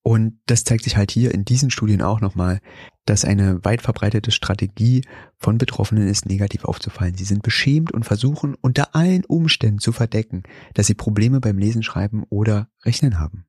Und 0.06 0.38
das 0.46 0.62
zeigt 0.62 0.84
sich 0.84 0.96
halt 0.96 1.10
hier 1.10 1.34
in 1.34 1.44
diesen 1.44 1.68
Studien 1.68 2.00
auch 2.00 2.20
nochmal, 2.20 2.60
dass 3.06 3.24
eine 3.24 3.64
weit 3.64 3.82
verbreitete 3.82 4.30
Strategie 4.30 5.02
von 5.36 5.58
Betroffenen 5.58 6.06
ist, 6.06 6.26
negativ 6.26 6.64
aufzufallen. 6.64 7.16
Sie 7.16 7.24
sind 7.24 7.42
beschämt 7.42 7.90
und 7.90 8.04
versuchen 8.04 8.54
unter 8.54 8.94
allen 8.94 9.24
Umständen 9.24 9.80
zu 9.80 9.90
verdecken, 9.90 10.44
dass 10.74 10.86
sie 10.86 10.94
Probleme 10.94 11.40
beim 11.40 11.58
Lesen, 11.58 11.82
Schreiben 11.82 12.22
oder 12.30 12.68
Rechnen 12.84 13.18
haben. 13.18 13.46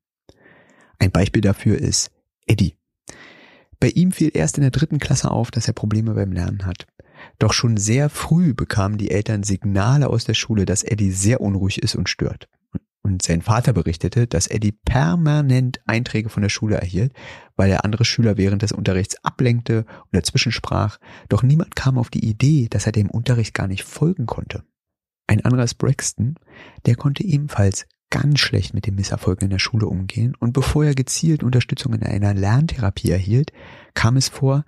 Ein 0.98 1.12
Beispiel 1.12 1.44
dafür 1.44 1.78
ist 1.78 2.10
Eddie. 2.48 2.76
Bei 3.80 3.90
ihm 3.90 4.12
fiel 4.12 4.32
erst 4.34 4.58
in 4.58 4.64
der 4.64 4.72
dritten 4.72 4.98
Klasse 4.98 5.30
auf, 5.30 5.52
dass 5.52 5.68
er 5.68 5.76
Probleme 5.76 6.16
beim 6.16 6.32
Lernen 6.32 6.66
hat. 6.66 6.88
Doch 7.38 7.54
schon 7.54 7.78
sehr 7.78 8.10
früh 8.10 8.56
bekamen 8.56 8.98
die 8.98 9.12
Eltern 9.12 9.44
Signale 9.44 10.10
aus 10.10 10.26
der 10.26 10.34
Schule, 10.34 10.66
dass 10.66 10.82
Eddie 10.82 11.12
sehr 11.12 11.40
unruhig 11.40 11.84
ist 11.84 11.94
und 11.94 12.10
stört. 12.10 12.50
Und 13.08 13.22
sein 13.22 13.42
Vater 13.42 13.72
berichtete, 13.72 14.28
dass 14.28 14.48
Eddie 14.48 14.74
permanent 14.74 15.80
Einträge 15.86 16.28
von 16.28 16.44
der 16.44 16.50
Schule 16.50 16.76
erhielt, 16.76 17.14
weil 17.56 17.72
er 17.72 17.86
andere 17.86 18.04
Schüler 18.04 18.36
während 18.36 18.64
des 18.64 18.74
Unterrichts 18.74 19.16
ablenkte 19.24 19.86
und 19.88 20.10
dazwischen 20.12 20.52
sprach, 20.52 20.98
doch 21.30 21.42
niemand 21.42 21.78
kam 21.78 21.98
auf 21.98 22.10
die 22.10 22.28
Idee, 22.28 22.68
dass 22.70 22.86
er 22.86 22.92
dem 22.92 23.10
Unterricht 23.10 23.54
gar 23.54 23.70
nicht 23.70 23.86
folgen 23.86 24.26
konnte. 24.26 24.66
Ein 25.26 25.46
anderer 25.46 25.64
ist 25.64 25.76
Braxton, 25.76 26.36
der 26.86 26.96
konnte 26.96 27.24
ebenfalls 27.24 27.86
ganz 28.10 28.40
schlecht 28.40 28.74
mit 28.74 28.86
dem 28.86 28.96
Misserfolgen 28.96 29.46
in 29.46 29.52
der 29.52 29.60
Schule 29.60 29.88
umgehen 29.88 30.36
und 30.38 30.52
bevor 30.52 30.84
er 30.84 30.94
gezielt 30.94 31.44
Unterstützung 31.44 31.94
in 31.94 32.04
einer 32.04 32.34
Lerntherapie 32.34 33.12
erhielt, 33.12 33.54
kam 33.94 34.18
es 34.18 34.28
vor, 34.28 34.66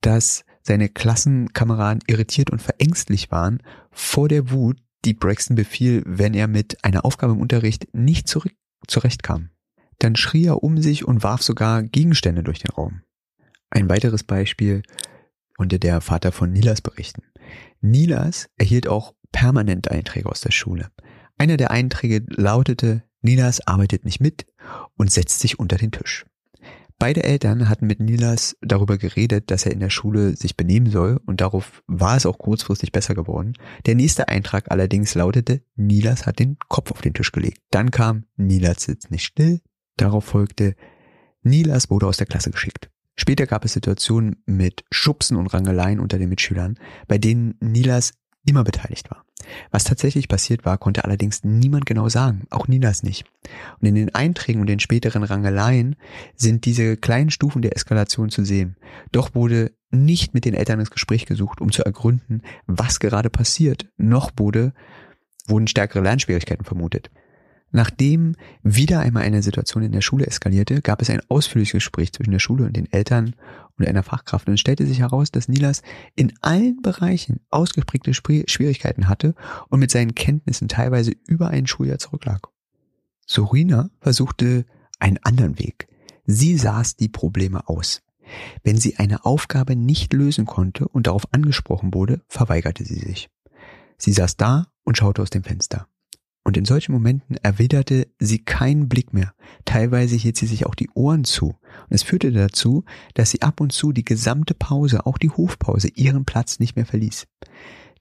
dass 0.00 0.44
seine 0.62 0.88
Klassenkameraden 0.88 2.04
irritiert 2.06 2.50
und 2.50 2.62
verängstlich 2.62 3.32
waren 3.32 3.64
vor 3.90 4.28
der 4.28 4.52
Wut, 4.52 4.76
die 5.04 5.14
Braxton 5.14 5.56
befiel, 5.56 6.02
wenn 6.06 6.34
er 6.34 6.48
mit 6.48 6.84
einer 6.84 7.04
Aufgabe 7.04 7.32
im 7.32 7.40
Unterricht 7.40 7.88
nicht 7.94 8.28
zurück 8.28 8.52
zurechtkam. 8.86 9.50
Dann 9.98 10.16
schrie 10.16 10.46
er 10.46 10.62
um 10.62 10.80
sich 10.80 11.06
und 11.06 11.22
warf 11.22 11.42
sogar 11.42 11.82
Gegenstände 11.82 12.42
durch 12.42 12.60
den 12.60 12.70
Raum. 12.70 13.02
Ein 13.70 13.88
weiteres 13.88 14.24
Beispiel 14.24 14.82
konnte 15.56 15.78
der 15.78 16.00
Vater 16.00 16.32
von 16.32 16.52
Nilas 16.52 16.80
berichten. 16.80 17.22
Nilas 17.80 18.48
erhielt 18.56 18.86
auch 18.86 19.14
permanent 19.32 19.90
Einträge 19.90 20.28
aus 20.28 20.40
der 20.40 20.52
Schule. 20.52 20.90
Einer 21.36 21.56
der 21.56 21.70
Einträge 21.70 22.24
lautete, 22.28 23.02
Nilas 23.20 23.66
arbeitet 23.66 24.04
nicht 24.04 24.20
mit 24.20 24.46
und 24.96 25.12
setzt 25.12 25.40
sich 25.40 25.58
unter 25.58 25.76
den 25.76 25.92
Tisch. 25.92 26.24
Beide 27.00 27.22
Eltern 27.22 27.68
hatten 27.68 27.86
mit 27.86 28.00
Nilas 28.00 28.56
darüber 28.60 28.98
geredet, 28.98 29.52
dass 29.52 29.64
er 29.64 29.70
in 29.70 29.78
der 29.78 29.88
Schule 29.88 30.36
sich 30.36 30.56
benehmen 30.56 30.90
soll 30.90 31.20
und 31.26 31.40
darauf 31.40 31.84
war 31.86 32.16
es 32.16 32.26
auch 32.26 32.38
kurzfristig 32.38 32.90
besser 32.90 33.14
geworden. 33.14 33.52
Der 33.86 33.94
nächste 33.94 34.26
Eintrag 34.26 34.72
allerdings 34.72 35.14
lautete, 35.14 35.62
Nilas 35.76 36.26
hat 36.26 36.40
den 36.40 36.56
Kopf 36.68 36.90
auf 36.90 37.00
den 37.00 37.14
Tisch 37.14 37.30
gelegt. 37.30 37.60
Dann 37.70 37.92
kam, 37.92 38.24
Nilas 38.36 38.82
sitzt 38.82 39.12
nicht 39.12 39.24
still. 39.24 39.60
Darauf 39.96 40.24
folgte, 40.24 40.74
Nilas 41.42 41.88
wurde 41.88 42.08
aus 42.08 42.16
der 42.16 42.26
Klasse 42.26 42.50
geschickt. 42.50 42.90
Später 43.14 43.46
gab 43.46 43.64
es 43.64 43.74
Situationen 43.74 44.42
mit 44.46 44.84
Schubsen 44.90 45.36
und 45.36 45.46
Rangeleien 45.48 46.00
unter 46.00 46.18
den 46.18 46.28
Mitschülern, 46.28 46.80
bei 47.06 47.18
denen 47.18 47.54
Nilas 47.60 48.12
immer 48.44 48.64
beteiligt 48.64 49.08
war. 49.10 49.24
Was 49.70 49.84
tatsächlich 49.84 50.28
passiert 50.28 50.64
war, 50.64 50.78
konnte 50.78 51.04
allerdings 51.04 51.44
niemand 51.44 51.86
genau 51.86 52.08
sagen, 52.08 52.46
auch 52.50 52.68
Ninas 52.68 53.02
nicht. 53.02 53.24
Und 53.80 53.88
in 53.88 53.94
den 53.94 54.14
Einträgen 54.14 54.60
und 54.60 54.66
den 54.66 54.80
späteren 54.80 55.22
Rangeleien 55.22 55.96
sind 56.34 56.64
diese 56.64 56.96
kleinen 56.96 57.30
Stufen 57.30 57.62
der 57.62 57.76
Eskalation 57.76 58.30
zu 58.30 58.44
sehen. 58.44 58.76
Doch 59.12 59.34
wurde 59.34 59.72
nicht 59.90 60.34
mit 60.34 60.44
den 60.44 60.54
Eltern 60.54 60.80
ins 60.80 60.90
Gespräch 60.90 61.26
gesucht, 61.26 61.60
um 61.60 61.72
zu 61.72 61.84
ergründen, 61.84 62.42
was 62.66 63.00
gerade 63.00 63.30
passiert, 63.30 63.86
noch 63.96 64.32
wurde, 64.36 64.72
wurden 65.46 65.66
stärkere 65.66 66.02
Lernschwierigkeiten 66.02 66.64
vermutet. 66.64 67.10
Nachdem 67.70 68.34
wieder 68.62 69.00
einmal 69.00 69.24
eine 69.24 69.42
Situation 69.42 69.82
in 69.82 69.92
der 69.92 70.00
Schule 70.00 70.26
eskalierte, 70.26 70.80
gab 70.80 71.02
es 71.02 71.10
ein 71.10 71.20
ausführliches 71.28 71.72
Gespräch 71.72 72.12
zwischen 72.12 72.30
der 72.30 72.38
Schule 72.38 72.64
und 72.64 72.76
den 72.76 72.90
Eltern 72.92 73.34
und 73.78 73.88
einer 73.88 74.02
Fachkraft 74.02 74.48
und 74.48 74.54
es 74.54 74.60
stellte 74.60 74.86
sich 74.86 75.00
heraus, 75.00 75.30
dass 75.30 75.48
Nilas 75.48 75.82
in 76.14 76.32
allen 76.40 76.82
Bereichen 76.82 77.40
ausgeprägte 77.50 78.14
Schwierigkeiten 78.14 79.08
hatte 79.08 79.34
und 79.68 79.80
mit 79.80 79.90
seinen 79.90 80.14
Kenntnissen 80.14 80.68
teilweise 80.68 81.12
über 81.26 81.48
ein 81.48 81.66
Schuljahr 81.66 81.98
zurücklag. 81.98 82.48
Sorina 83.26 83.90
versuchte 84.00 84.64
einen 84.98 85.18
anderen 85.22 85.58
Weg. 85.58 85.88
Sie 86.24 86.56
saß 86.56 86.96
die 86.96 87.08
Probleme 87.08 87.68
aus. 87.68 88.02
Wenn 88.62 88.76
sie 88.76 88.96
eine 88.96 89.24
Aufgabe 89.24 89.76
nicht 89.76 90.12
lösen 90.12 90.46
konnte 90.46 90.86
und 90.88 91.06
darauf 91.06 91.32
angesprochen 91.32 91.94
wurde, 91.94 92.20
verweigerte 92.28 92.84
sie 92.84 92.98
sich. 92.98 93.30
Sie 93.96 94.12
saß 94.12 94.36
da 94.36 94.68
und 94.84 94.96
schaute 94.96 95.22
aus 95.22 95.30
dem 95.30 95.44
Fenster. 95.44 95.88
Und 96.44 96.56
in 96.56 96.64
solchen 96.64 96.92
Momenten 96.92 97.36
erwiderte 97.42 98.08
sie 98.18 98.38
keinen 98.38 98.88
Blick 98.88 99.12
mehr. 99.12 99.34
Teilweise 99.64 100.16
hielt 100.16 100.36
sie 100.36 100.46
sich 100.46 100.64
auch 100.64 100.74
die 100.74 100.88
Ohren 100.94 101.24
zu. 101.24 101.48
Und 101.48 101.90
es 101.90 102.02
führte 102.02 102.32
dazu, 102.32 102.84
dass 103.14 103.30
sie 103.30 103.42
ab 103.42 103.60
und 103.60 103.72
zu 103.72 103.92
die 103.92 104.04
gesamte 104.04 104.54
Pause, 104.54 105.04
auch 105.04 105.18
die 105.18 105.30
Hofpause, 105.30 105.88
ihren 105.88 106.24
Platz 106.24 106.58
nicht 106.58 106.74
mehr 106.74 106.86
verließ. 106.86 107.26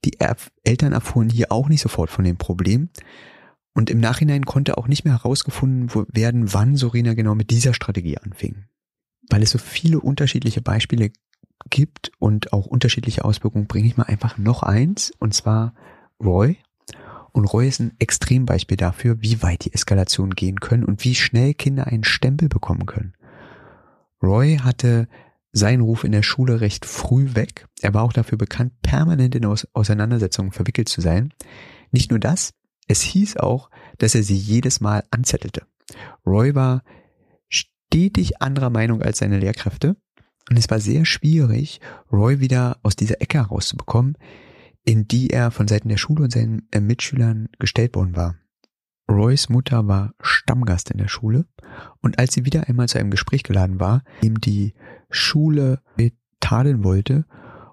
Die 0.06 0.18
Eltern 0.64 0.94
erfuhren 0.94 1.30
hier 1.30 1.52
auch 1.52 1.68
nicht 1.68 1.82
sofort 1.82 2.10
von 2.10 2.24
dem 2.24 2.38
Problem. 2.38 2.90
Und 3.74 3.90
im 3.90 4.00
Nachhinein 4.00 4.46
konnte 4.46 4.78
auch 4.78 4.88
nicht 4.88 5.04
mehr 5.04 5.14
herausgefunden 5.14 5.92
werden, 6.14 6.54
wann 6.54 6.76
Sorina 6.78 7.14
genau 7.14 7.36
mit 7.36 7.50
dieser 7.50 7.74
Strategie 7.74 8.18
anfing. 8.18 8.66
Weil 9.30 9.44
es 9.44 9.52
so 9.52 9.58
viele 9.58 10.00
unterschiedliche 10.00 10.62
Beispiele 10.62 11.12
gibt 11.70 12.12
und 12.18 12.54
auch 12.54 12.66
unterschiedliche 12.66 13.26
Auswirkungen, 13.26 13.68
bringe 13.68 13.88
ich 13.88 13.98
mal 13.98 14.04
einfach 14.04 14.38
noch 14.38 14.64
eins, 14.64 15.12
und 15.20 15.34
zwar 15.34 15.74
Roy 16.24 16.58
und 17.38 17.46
Roy 17.46 17.68
ist 17.68 17.80
ein 17.80 17.94
Extrembeispiel 18.00 18.78
dafür, 18.78 19.22
wie 19.22 19.44
weit 19.44 19.66
die 19.66 19.74
Eskalationen 19.74 20.34
gehen 20.34 20.60
können 20.60 20.84
und 20.84 21.04
wie 21.04 21.14
schnell 21.14 21.54
Kinder 21.54 21.86
einen 21.86 22.04
Stempel 22.04 22.50
bekommen 22.50 22.88
können. 22.88 23.14
Roy 24.24 24.58
hatte 24.58 25.08
seinen 25.52 25.82
Ruf 25.82 26.04
in 26.04 26.14
der 26.14 26.24
Schule 26.24 26.62
recht 26.62 26.88
früh 26.88 27.36
weg. 27.36 27.68
Er 27.82 27.94
war 27.94 28.02
auch 28.02 28.14
dafür 28.14 28.40
bekannt, 28.40 28.82
permanent 28.82 29.36
in 29.36 29.46
Auseinandersetzungen 29.46 30.52
verwickelt 30.52 30.90
zu 30.90 31.00
sein. 31.00 31.32
Nicht 31.92 32.10
nur 32.10 32.20
das, 32.20 32.56
es 32.88 33.02
hieß 33.02 33.38
auch, 33.38 33.70
dass 34.00 34.16
er 34.16 34.24
sie 34.24 34.36
jedes 34.36 34.82
Mal 34.82 35.04
anzettelte. 35.12 35.68
Roy 36.26 36.56
war 36.56 36.84
stetig 37.50 38.42
anderer 38.42 38.72
Meinung 38.72 39.04
als 39.04 39.20
seine 39.20 39.38
Lehrkräfte 39.38 39.96
und 40.50 40.58
es 40.58 40.72
war 40.72 40.80
sehr 40.80 41.06
schwierig, 41.06 41.82
Roy 42.12 42.40
wieder 42.40 42.80
aus 42.82 42.96
dieser 42.96 43.22
Ecke 43.22 43.38
herauszubekommen, 43.38 44.18
in 44.88 45.06
die 45.06 45.30
er 45.32 45.52
von 45.52 45.68
Seiten 45.68 45.90
der 45.90 45.98
Schule 45.98 46.24
und 46.24 46.32
seinen 46.32 46.66
äh, 46.72 46.80
Mitschülern 46.80 47.50
gestellt 47.60 47.94
worden 47.96 48.16
war. 48.16 48.36
Roys 49.10 49.50
Mutter 49.50 49.86
war 49.88 50.14
Stammgast 50.22 50.92
in 50.92 50.98
der 50.98 51.10
Schule 51.10 51.46
und 52.02 52.20
als 52.20 52.34
sie 52.34 52.46
wieder 52.46 52.68
einmal 52.70 52.88
zu 52.88 52.98
einem 52.98 53.12
Gespräch 53.12 53.44
geladen 53.44 53.82
war, 53.82 54.04
ihm 54.22 54.40
die 54.40 54.74
Schule 55.10 55.82
tadeln 56.40 56.84
wollte 56.84 57.26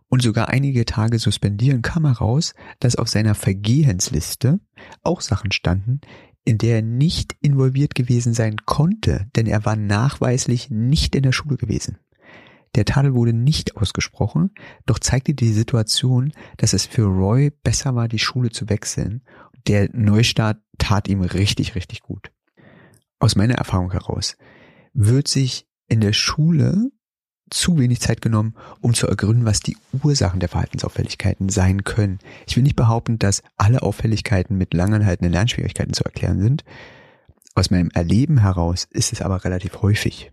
und 0.08 0.22
sogar 0.22 0.48
einige 0.48 0.84
Tage 0.84 1.18
suspendieren, 1.18 1.82
kam 1.82 2.04
heraus, 2.04 2.54
dass 2.80 2.96
auf 2.96 3.08
seiner 3.08 3.34
Vergehensliste 3.34 4.60
auch 5.02 5.20
Sachen 5.20 5.52
standen, 5.52 6.00
in 6.44 6.58
der 6.58 6.76
er 6.76 6.82
nicht 6.82 7.36
involviert 7.40 7.94
gewesen 7.94 8.34
sein 8.34 8.56
konnte, 8.64 9.26
denn 9.36 9.46
er 9.46 9.64
war 9.64 9.76
nachweislich 9.76 10.70
nicht 10.70 11.14
in 11.14 11.22
der 11.22 11.32
Schule 11.32 11.56
gewesen. 11.56 11.98
Der 12.74 12.84
Tadel 12.84 13.14
wurde 13.14 13.32
nicht 13.32 13.76
ausgesprochen, 13.76 14.50
doch 14.86 14.98
zeigte 14.98 15.34
die 15.34 15.52
Situation, 15.52 16.32
dass 16.56 16.72
es 16.72 16.86
für 16.86 17.04
Roy 17.04 17.50
besser 17.50 17.94
war, 17.94 18.08
die 18.08 18.18
Schule 18.18 18.50
zu 18.50 18.68
wechseln. 18.68 19.22
Der 19.66 19.88
Neustart 19.92 20.58
tat 20.78 21.08
ihm 21.08 21.22
richtig, 21.22 21.74
richtig 21.74 22.00
gut. 22.00 22.32
Aus 23.18 23.36
meiner 23.36 23.54
Erfahrung 23.54 23.92
heraus 23.92 24.36
wird 24.92 25.28
sich 25.28 25.66
in 25.86 26.00
der 26.00 26.12
Schule 26.12 26.90
zu 27.50 27.78
wenig 27.78 28.00
Zeit 28.00 28.20
genommen, 28.20 28.54
um 28.80 28.94
zu 28.94 29.06
ergründen, 29.06 29.44
was 29.44 29.60
die 29.60 29.76
Ursachen 30.02 30.40
der 30.40 30.48
Verhaltensauffälligkeiten 30.48 31.48
sein 31.48 31.84
können. 31.84 32.18
Ich 32.46 32.56
will 32.56 32.62
nicht 32.62 32.76
behaupten, 32.76 33.18
dass 33.18 33.42
alle 33.56 33.82
Auffälligkeiten 33.82 34.58
mit 34.58 34.74
langanhaltenden 34.74 35.32
Lernschwierigkeiten 35.32 35.94
zu 35.94 36.04
erklären 36.04 36.40
sind. 36.40 36.64
Aus 37.54 37.70
meinem 37.70 37.90
Erleben 37.90 38.38
heraus 38.38 38.88
ist 38.90 39.12
es 39.12 39.22
aber 39.22 39.44
relativ 39.44 39.82
häufig. 39.82 40.32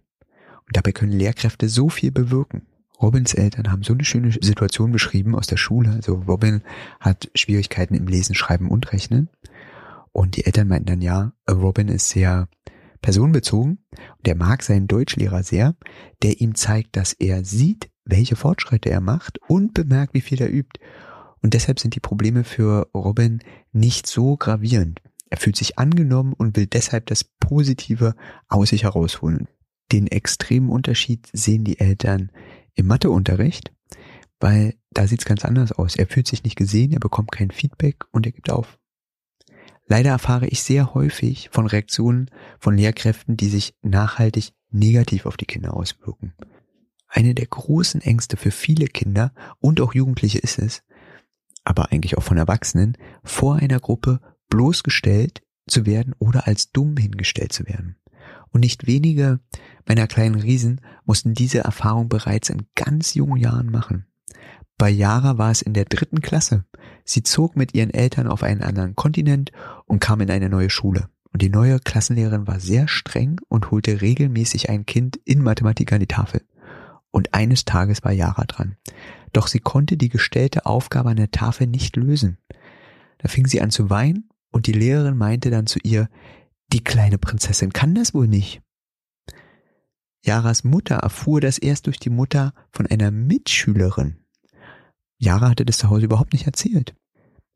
Und 0.72 0.78
dabei 0.78 0.94
können 0.94 1.12
Lehrkräfte 1.12 1.68
so 1.68 1.90
viel 1.90 2.14
bewirken. 2.14 2.66
Robins 3.02 3.34
Eltern 3.34 3.74
haben 3.74 3.84
so 3.84 3.92
eine 3.92 4.06
schöne 4.06 4.32
Situation 4.32 4.94
beschrieben 4.94 5.36
aus 5.36 5.46
der 5.46 5.58
Schule. 5.58 5.92
Also 5.92 6.14
Robin 6.14 6.62
hat 7.02 7.30
Schwierigkeiten 7.36 7.94
im 7.94 8.08
Lesen, 8.08 8.36
Schreiben 8.36 8.70
und 8.70 8.94
Rechnen. 8.94 9.28
Und 10.14 10.38
die 10.38 10.46
Eltern 10.46 10.70
meinten 10.70 10.86
dann, 10.86 11.02
ja, 11.02 11.34
Robin 11.52 11.90
ist 11.90 12.08
sehr 12.08 12.48
personenbezogen 13.02 13.80
und 13.92 14.26
er 14.26 14.36
mag 14.36 14.64
seinen 14.64 14.88
Deutschlehrer 14.88 15.44
sehr, 15.44 15.76
der 16.24 16.40
ihm 16.40 16.56
zeigt, 16.56 16.96
dass 16.96 17.12
er 17.12 17.44
sieht, 17.44 17.90
welche 18.06 18.38
Fortschritte 18.38 18.90
er 18.90 19.02
macht 19.02 19.40
und 19.50 19.74
bemerkt, 19.74 20.14
wie 20.14 20.22
viel 20.22 20.42
er 20.42 20.50
übt. 20.50 20.80
Und 21.42 21.54
deshalb 21.54 21.82
sind 21.82 21.96
die 21.96 22.00
Probleme 22.00 22.46
für 22.46 22.88
Robin 22.96 23.42
nicht 23.74 24.08
so 24.08 24.38
gravierend. 24.38 25.02
Er 25.30 25.36
fühlt 25.36 25.58
sich 25.58 25.78
angenommen 25.78 26.32
und 26.32 26.56
will 26.56 26.68
deshalb 26.68 27.08
das 27.08 27.26
Positive 27.26 28.16
aus 28.48 28.70
sich 28.70 28.84
herausholen. 28.84 29.50
Den 29.92 30.08
extremen 30.08 30.70
Unterschied 30.70 31.30
sehen 31.34 31.64
die 31.64 31.80
Eltern 31.80 32.32
im 32.76 32.88
Matheunterricht, 32.88 33.74
weil 34.40 34.76
da 34.92 35.08
sieht 35.08 35.20
es 35.20 35.26
ganz 35.26 35.46
anders 35.46 35.72
aus. 35.72 35.96
Er 35.96 36.08
fühlt 36.08 36.28
sich 36.28 36.44
nicht 36.44 36.56
gesehen, 36.56 36.92
er 36.92 37.00
bekommt 37.00 37.32
kein 37.32 37.52
Feedback 37.52 38.06
und 38.12 38.26
er 38.26 38.32
gibt 38.32 38.50
auf. 38.50 38.80
Leider 39.88 40.12
erfahre 40.12 40.48
ich 40.48 40.64
sehr 40.64 40.94
häufig 40.94 41.50
von 41.52 41.68
Reaktionen 41.68 42.32
von 42.60 42.78
Lehrkräften, 42.78 43.36
die 43.36 43.50
sich 43.50 43.76
nachhaltig 43.82 44.54
negativ 44.70 45.26
auf 45.26 45.36
die 45.36 45.46
Kinder 45.46 45.74
auswirken. 45.74 46.34
Eine 47.08 47.36
der 47.36 47.48
großen 47.48 48.00
Ängste 48.00 48.38
für 48.38 48.52
viele 48.52 48.88
Kinder 48.88 49.34
und 49.60 49.82
auch 49.82 49.94
Jugendliche 49.94 50.40
ist 50.40 50.60
es, 50.60 50.84
aber 51.66 51.92
eigentlich 51.92 52.18
auch 52.18 52.24
von 52.24 52.38
Erwachsenen, 52.38 52.98
vor 53.24 53.58
einer 53.58 53.82
Gruppe 53.82 54.22
bloßgestellt 54.50 55.42
zu 55.68 55.86
werden 55.86 56.16
oder 56.20 56.48
als 56.48 56.72
dumm 56.72 56.96
hingestellt 56.96 57.52
zu 57.52 57.68
werden. 57.68 57.98
Und 58.52 58.62
nicht 58.62 58.88
wenige 58.88 59.40
meiner 59.88 60.08
kleinen 60.08 60.36
Riesen 60.36 60.82
mussten 61.06 61.34
diese 61.34 61.60
Erfahrung 61.60 62.10
bereits 62.10 62.50
in 62.50 62.68
ganz 62.76 63.14
jungen 63.14 63.38
Jahren 63.38 63.72
machen. 63.72 64.06
Bei 64.78 64.90
Yara 64.90 65.38
war 65.38 65.52
es 65.52 65.62
in 65.62 65.74
der 65.74 65.86
dritten 65.86 66.22
Klasse. 66.22 66.66
Sie 67.06 67.24
zog 67.24 67.56
mit 67.56 67.76
ihren 67.76 67.94
Eltern 67.94 68.28
auf 68.28 68.44
einen 68.44 68.64
anderen 68.64 68.96
Kontinent 68.96 69.52
und 69.86 70.00
kam 70.00 70.22
in 70.22 70.32
eine 70.32 70.50
neue 70.50 70.70
Schule. 70.70 71.08
Und 71.32 71.42
die 71.42 71.50
neue 71.50 71.80
Klassenlehrerin 71.80 72.48
war 72.48 72.60
sehr 72.60 72.88
streng 72.88 73.40
und 73.48 73.72
holte 73.72 74.02
regelmäßig 74.02 74.70
ein 74.70 74.86
Kind 74.86 75.18
in 75.24 75.42
Mathematik 75.42 75.94
an 75.94 76.00
die 76.00 76.08
Tafel. 76.08 76.42
Und 77.12 77.34
eines 77.34 77.66
Tages 77.66 78.04
war 78.04 78.12
Yara 78.12 78.46
dran. 78.46 78.76
Doch 79.34 79.48
sie 79.48 79.60
konnte 79.60 79.98
die 79.98 80.10
gestellte 80.10 80.66
Aufgabe 80.66 81.10
an 81.10 81.18
der 81.18 81.32
Tafel 81.32 81.68
nicht 81.68 81.96
lösen. 81.96 82.38
Da 83.20 83.28
fing 83.28 83.48
sie 83.48 83.62
an 83.62 83.70
zu 83.70 83.90
weinen 83.90 84.30
und 84.52 84.68
die 84.68 84.74
Lehrerin 84.74 85.18
meinte 85.18 85.52
dann 85.52 85.68
zu 85.68 85.80
ihr, 85.84 86.10
die 86.74 86.84
kleine 86.84 87.18
Prinzessin 87.18 87.74
kann 87.74 87.96
das 87.96 88.14
wohl 88.14 88.28
nicht. 88.28 88.62
Jaras 90.24 90.64
Mutter 90.64 90.98
erfuhr 90.98 91.42
das 91.42 91.58
erst 91.58 91.88
durch 91.88 92.00
die 92.00 92.10
Mutter 92.10 92.54
von 92.72 92.86
einer 92.86 93.12
Mitschülerin. 93.12 94.18
Jara 95.18 95.50
hatte 95.50 95.66
das 95.66 95.80
zu 95.80 95.90
Hause 95.90 96.06
überhaupt 96.06 96.34
nicht 96.34 96.46
erzählt. 96.46 96.96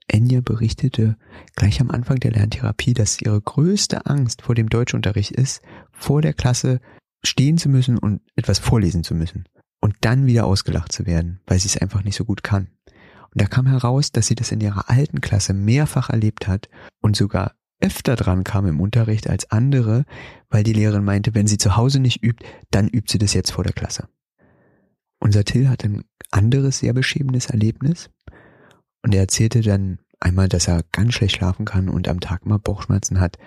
Enya 0.07 0.41
berichtete 0.41 1.17
gleich 1.55 1.81
am 1.81 1.89
Anfang 1.89 2.19
der 2.19 2.31
Lerntherapie, 2.31 2.93
dass 2.93 3.22
ihre 3.22 3.41
größte 3.41 4.05
Angst 4.05 4.41
vor 4.43 4.53
dem 4.53 4.69
Deutschunterricht 4.69 5.31
ist, 5.31 5.62
vor 5.91 6.22
der 6.22 6.34
Klasse 6.34 6.79
stehen 7.24 7.57
zu 7.57 7.69
müssen 7.69 7.98
und 7.98 8.22
etwas 8.36 8.60
vorlesen 8.60 9.03
zu 9.03 9.15
müssen 9.15 9.45
und 9.81 9.95
dann 10.01 10.25
wieder 10.27 10.45
ausgelacht 10.45 10.91
zu 10.91 11.05
werden, 11.05 11.41
weil 11.48 11.60
sie 11.60 11.67
es 11.67 11.77
einfach 11.77 12.03
nicht 12.03 12.15
so 12.15 12.25
gut 12.25 12.43
kann. 12.43 12.69
Und 12.86 13.41
da 13.41 13.45
kam 13.45 13.67
heraus, 13.67 14.12
dass 14.12 14.27
sie 14.27 14.36
das 14.36 14.51
in 14.51 14.62
ihrer 14.62 14.89
alten 14.89 15.22
Klasse 15.22 15.53
mehrfach 15.53 16.10
erlebt 16.10 16.48
hat 16.48 16.69
und 17.01 17.15
sogar 17.15 17.55
öfter 17.79 18.15
dran 18.15 18.44
kam 18.44 18.67
im 18.67 18.79
Unterricht 18.79 19.29
als 19.29 19.51
andere, 19.51 20.05
weil 20.50 20.63
die 20.63 20.74
Lehrerin 20.74 21.03
meinte, 21.03 21.36
wenn 21.36 21.48
sie 21.48 21.58
zu 21.58 21.75
Hause 21.75 22.00
nicht 22.00 22.24
übt, 22.24 22.46
dann 22.72 22.88
übt 22.88 23.12
sie 23.12 23.17
das 23.17 23.34
jetzt 23.34 23.51
vor 23.51 23.63
der 23.63 23.74
Klasse. 23.74 24.08
Unser 25.20 25.44
Till 25.44 25.70
hat 25.70 25.84
ein 25.84 26.03
anderes 26.32 26.79
sehr 26.79 26.94
beschämendes 26.94 27.48
Erlebnis 27.48 28.10
und 29.03 29.13
er 29.13 29.22
erzählte 29.22 29.62
dann 29.62 30.00
einmal, 30.20 30.48
dass 30.48 30.67
er 30.67 30.84
ganz 30.91 31.13
schlecht 31.13 31.36
schlafen 31.36 31.65
kann 31.65 31.89
und 31.89 32.08
am 32.08 32.20
Tag 32.20 32.44
immer 32.46 32.60
Bauchschmerzen 32.60 33.20
hat, 33.20 33.38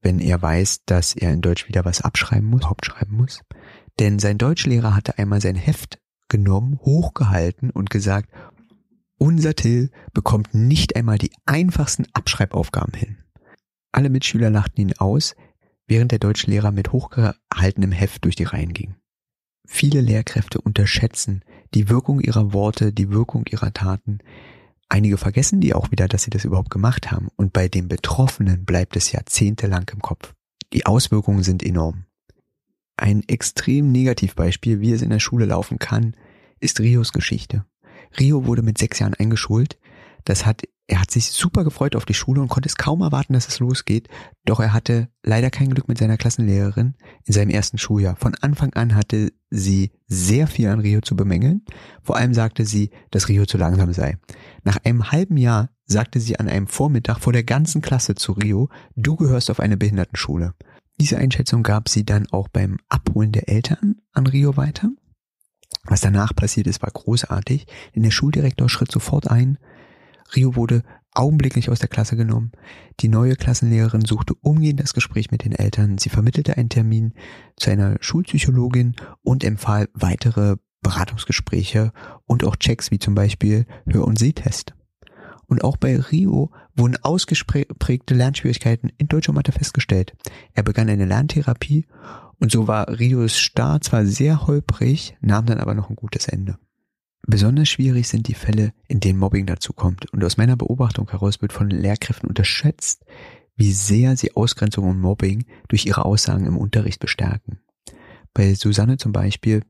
wenn 0.00 0.20
er 0.20 0.40
weiß, 0.40 0.84
dass 0.86 1.14
er 1.14 1.32
in 1.32 1.40
Deutsch 1.40 1.68
wieder 1.68 1.84
was 1.84 2.02
abschreiben 2.02 2.48
muss, 2.48 2.64
Hauptschreiben 2.64 3.16
muss. 3.16 3.40
Denn 3.98 4.18
sein 4.18 4.38
Deutschlehrer 4.38 4.94
hatte 4.94 5.18
einmal 5.18 5.40
sein 5.40 5.56
Heft 5.56 5.98
genommen, 6.28 6.78
hochgehalten 6.82 7.70
und 7.70 7.90
gesagt, 7.90 8.30
unser 9.18 9.54
Till 9.54 9.90
bekommt 10.12 10.54
nicht 10.54 10.94
einmal 10.94 11.18
die 11.18 11.32
einfachsten 11.46 12.06
Abschreibaufgaben 12.12 12.94
hin. 12.94 13.18
Alle 13.92 14.10
Mitschüler 14.10 14.50
lachten 14.50 14.80
ihn 14.80 14.92
aus, 14.98 15.34
während 15.86 16.12
der 16.12 16.18
Deutschlehrer 16.18 16.70
mit 16.70 16.92
hochgehaltenem 16.92 17.92
Heft 17.92 18.24
durch 18.24 18.36
die 18.36 18.44
Reihen 18.44 18.74
ging. 18.74 18.94
Viele 19.66 20.00
Lehrkräfte 20.00 20.60
unterschätzen 20.60 21.42
die 21.74 21.88
Wirkung 21.88 22.20
ihrer 22.20 22.52
Worte, 22.52 22.92
die 22.92 23.10
Wirkung 23.10 23.44
ihrer 23.50 23.72
Taten. 23.72 24.18
Einige 24.88 25.18
vergessen 25.18 25.60
die 25.60 25.74
auch 25.74 25.90
wieder, 25.90 26.08
dass 26.08 26.22
sie 26.22 26.30
das 26.30 26.44
überhaupt 26.44 26.70
gemacht 26.70 27.10
haben. 27.10 27.28
Und 27.36 27.52
bei 27.52 27.68
den 27.68 27.88
Betroffenen 27.88 28.64
bleibt 28.64 28.96
es 28.96 29.12
jahrzehntelang 29.12 29.90
im 29.92 30.00
Kopf. 30.00 30.34
Die 30.72 30.86
Auswirkungen 30.86 31.42
sind 31.42 31.62
enorm. 31.62 32.04
Ein 32.96 33.22
extrem 33.28 33.92
Negativbeispiel, 33.92 34.80
wie 34.80 34.92
es 34.92 35.02
in 35.02 35.10
der 35.10 35.20
Schule 35.20 35.44
laufen 35.44 35.78
kann, 35.78 36.16
ist 36.60 36.80
Rios 36.80 37.12
Geschichte. 37.12 37.64
Rio 38.18 38.46
wurde 38.46 38.62
mit 38.62 38.78
sechs 38.78 38.98
Jahren 38.98 39.14
eingeschult. 39.14 39.78
Das 40.24 40.46
hat 40.46 40.62
er 40.90 41.02
hat 41.02 41.10
sich 41.10 41.30
super 41.30 41.64
gefreut 41.64 41.94
auf 41.94 42.06
die 42.06 42.14
Schule 42.14 42.40
und 42.40 42.48
konnte 42.48 42.66
es 42.66 42.76
kaum 42.76 43.02
erwarten, 43.02 43.34
dass 43.34 43.46
es 43.46 43.58
losgeht. 43.58 44.08
Doch 44.46 44.58
er 44.58 44.72
hatte 44.72 45.08
leider 45.22 45.50
kein 45.50 45.68
Glück 45.68 45.86
mit 45.86 45.98
seiner 45.98 46.16
Klassenlehrerin 46.16 46.94
in 47.24 47.34
seinem 47.34 47.50
ersten 47.50 47.76
Schuljahr. 47.76 48.16
Von 48.16 48.34
Anfang 48.40 48.72
an 48.72 48.94
hatte 48.94 49.32
sie 49.50 49.92
sehr 50.06 50.46
viel 50.46 50.68
an 50.68 50.80
Rio 50.80 51.02
zu 51.02 51.14
bemängeln. 51.14 51.62
Vor 52.02 52.16
allem 52.16 52.32
sagte 52.32 52.64
sie, 52.64 52.90
dass 53.10 53.28
Rio 53.28 53.44
zu 53.44 53.58
langsam 53.58 53.92
sei. 53.92 54.16
Nach 54.64 54.78
einem 54.82 55.12
halben 55.12 55.36
Jahr 55.36 55.68
sagte 55.84 56.20
sie 56.20 56.38
an 56.38 56.48
einem 56.48 56.66
Vormittag 56.66 57.20
vor 57.20 57.34
der 57.34 57.44
ganzen 57.44 57.82
Klasse 57.82 58.14
zu 58.14 58.32
Rio, 58.32 58.70
du 58.96 59.16
gehörst 59.16 59.50
auf 59.50 59.60
eine 59.60 59.76
Behindertenschule. 59.76 60.54
Diese 60.98 61.18
Einschätzung 61.18 61.62
gab 61.62 61.90
sie 61.90 62.06
dann 62.06 62.26
auch 62.30 62.48
beim 62.48 62.78
Abholen 62.88 63.32
der 63.32 63.50
Eltern 63.50 63.96
an 64.12 64.26
Rio 64.26 64.56
weiter. 64.56 64.88
Was 65.84 66.00
danach 66.00 66.34
passiert 66.34 66.66
ist, 66.66 66.80
war 66.80 66.90
großartig, 66.90 67.66
denn 67.94 68.04
der 68.04 68.10
Schuldirektor 68.10 68.70
schritt 68.70 68.90
sofort 68.90 69.30
ein, 69.30 69.58
Rio 70.34 70.56
wurde 70.56 70.82
augenblicklich 71.12 71.70
aus 71.70 71.80
der 71.80 71.88
Klasse 71.88 72.16
genommen. 72.16 72.52
Die 73.00 73.08
neue 73.08 73.34
Klassenlehrerin 73.34 74.04
suchte 74.04 74.34
umgehend 74.34 74.80
das 74.80 74.94
Gespräch 74.94 75.30
mit 75.30 75.44
den 75.44 75.52
Eltern. 75.52 75.98
Sie 75.98 76.10
vermittelte 76.10 76.56
einen 76.56 76.68
Termin 76.68 77.14
zu 77.56 77.70
einer 77.70 77.96
Schulpsychologin 78.00 78.94
und 79.22 79.42
empfahl 79.42 79.88
weitere 79.94 80.56
Beratungsgespräche 80.80 81.92
und 82.24 82.44
auch 82.44 82.56
Checks 82.56 82.90
wie 82.90 82.98
zum 82.98 83.14
Beispiel 83.14 83.66
Hör- 83.86 84.06
und 84.06 84.18
Sehtest. 84.18 84.74
Und 85.46 85.64
auch 85.64 85.76
bei 85.76 85.98
Rio 85.98 86.52
wurden 86.76 87.02
ausgeprägte 87.02 88.14
Lernschwierigkeiten 88.14 88.92
in 88.98 89.08
Deutsch 89.08 89.28
und 89.28 89.34
Mathe 89.34 89.52
festgestellt. 89.52 90.14
Er 90.52 90.62
begann 90.62 90.90
eine 90.90 91.06
Lerntherapie 91.06 91.86
und 92.38 92.52
so 92.52 92.68
war 92.68 92.88
Rios 92.98 93.38
Start 93.38 93.84
zwar 93.84 94.04
sehr 94.04 94.46
holprig, 94.46 95.16
nahm 95.20 95.46
dann 95.46 95.58
aber 95.58 95.74
noch 95.74 95.88
ein 95.88 95.96
gutes 95.96 96.28
Ende. 96.28 96.58
Besonders 97.30 97.68
schwierig 97.68 98.08
sind 98.08 98.26
die 98.26 98.34
Fälle, 98.34 98.72
in 98.86 99.00
denen 99.00 99.18
Mobbing 99.18 99.44
dazu 99.44 99.74
kommt. 99.74 100.10
Und 100.14 100.24
aus 100.24 100.38
meiner 100.38 100.56
Beobachtung 100.56 101.10
heraus 101.10 101.42
wird 101.42 101.52
von 101.52 101.68
Lehrkräften 101.68 102.26
unterschätzt, 102.26 103.04
wie 103.54 103.72
sehr 103.72 104.16
sie 104.16 104.34
Ausgrenzung 104.34 104.88
und 104.88 104.98
Mobbing 104.98 105.44
durch 105.68 105.84
ihre 105.84 106.06
Aussagen 106.06 106.46
im 106.46 106.56
Unterricht 106.56 107.00
bestärken. 107.00 107.60
Bei 108.32 108.54
Susanne 108.54 108.96
zum 108.96 109.12
Beispiel, 109.12 109.62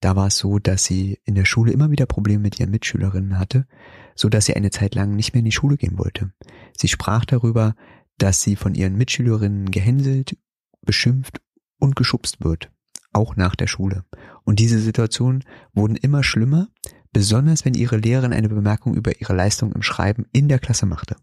da 0.00 0.16
war 0.16 0.26
es 0.26 0.36
so, 0.36 0.58
dass 0.58 0.84
sie 0.84 1.18
in 1.24 1.34
der 1.34 1.46
Schule 1.46 1.72
immer 1.72 1.90
wieder 1.90 2.04
Probleme 2.04 2.42
mit 2.42 2.60
ihren 2.60 2.70
Mitschülerinnen 2.70 3.38
hatte, 3.38 3.66
so 4.14 4.28
dass 4.28 4.44
sie 4.44 4.54
eine 4.54 4.70
Zeit 4.70 4.94
lang 4.94 5.16
nicht 5.16 5.32
mehr 5.32 5.38
in 5.38 5.46
die 5.46 5.52
Schule 5.52 5.78
gehen 5.78 5.96
wollte. 5.96 6.34
Sie 6.76 6.88
sprach 6.88 7.24
darüber, 7.24 7.74
dass 8.18 8.42
sie 8.42 8.54
von 8.54 8.74
ihren 8.74 8.96
Mitschülerinnen 8.96 9.70
gehänselt, 9.70 10.36
beschimpft 10.82 11.40
und 11.78 11.96
geschubst 11.96 12.44
wird 12.44 12.70
auch 13.12 13.36
nach 13.36 13.54
der 13.56 13.66
Schule. 13.66 14.04
Und 14.44 14.58
diese 14.58 14.78
Situationen 14.78 15.44
wurden 15.74 15.96
immer 15.96 16.22
schlimmer, 16.22 16.68
besonders 17.12 17.64
wenn 17.64 17.74
ihre 17.74 17.96
Lehrerin 17.96 18.32
eine 18.32 18.48
Bemerkung 18.48 18.94
über 18.94 19.20
ihre 19.20 19.34
Leistung 19.34 19.72
im 19.72 19.82
Schreiben 19.82 20.26
in 20.32 20.48
der 20.48 20.58
Klasse 20.58 20.86
machte. 20.86 21.16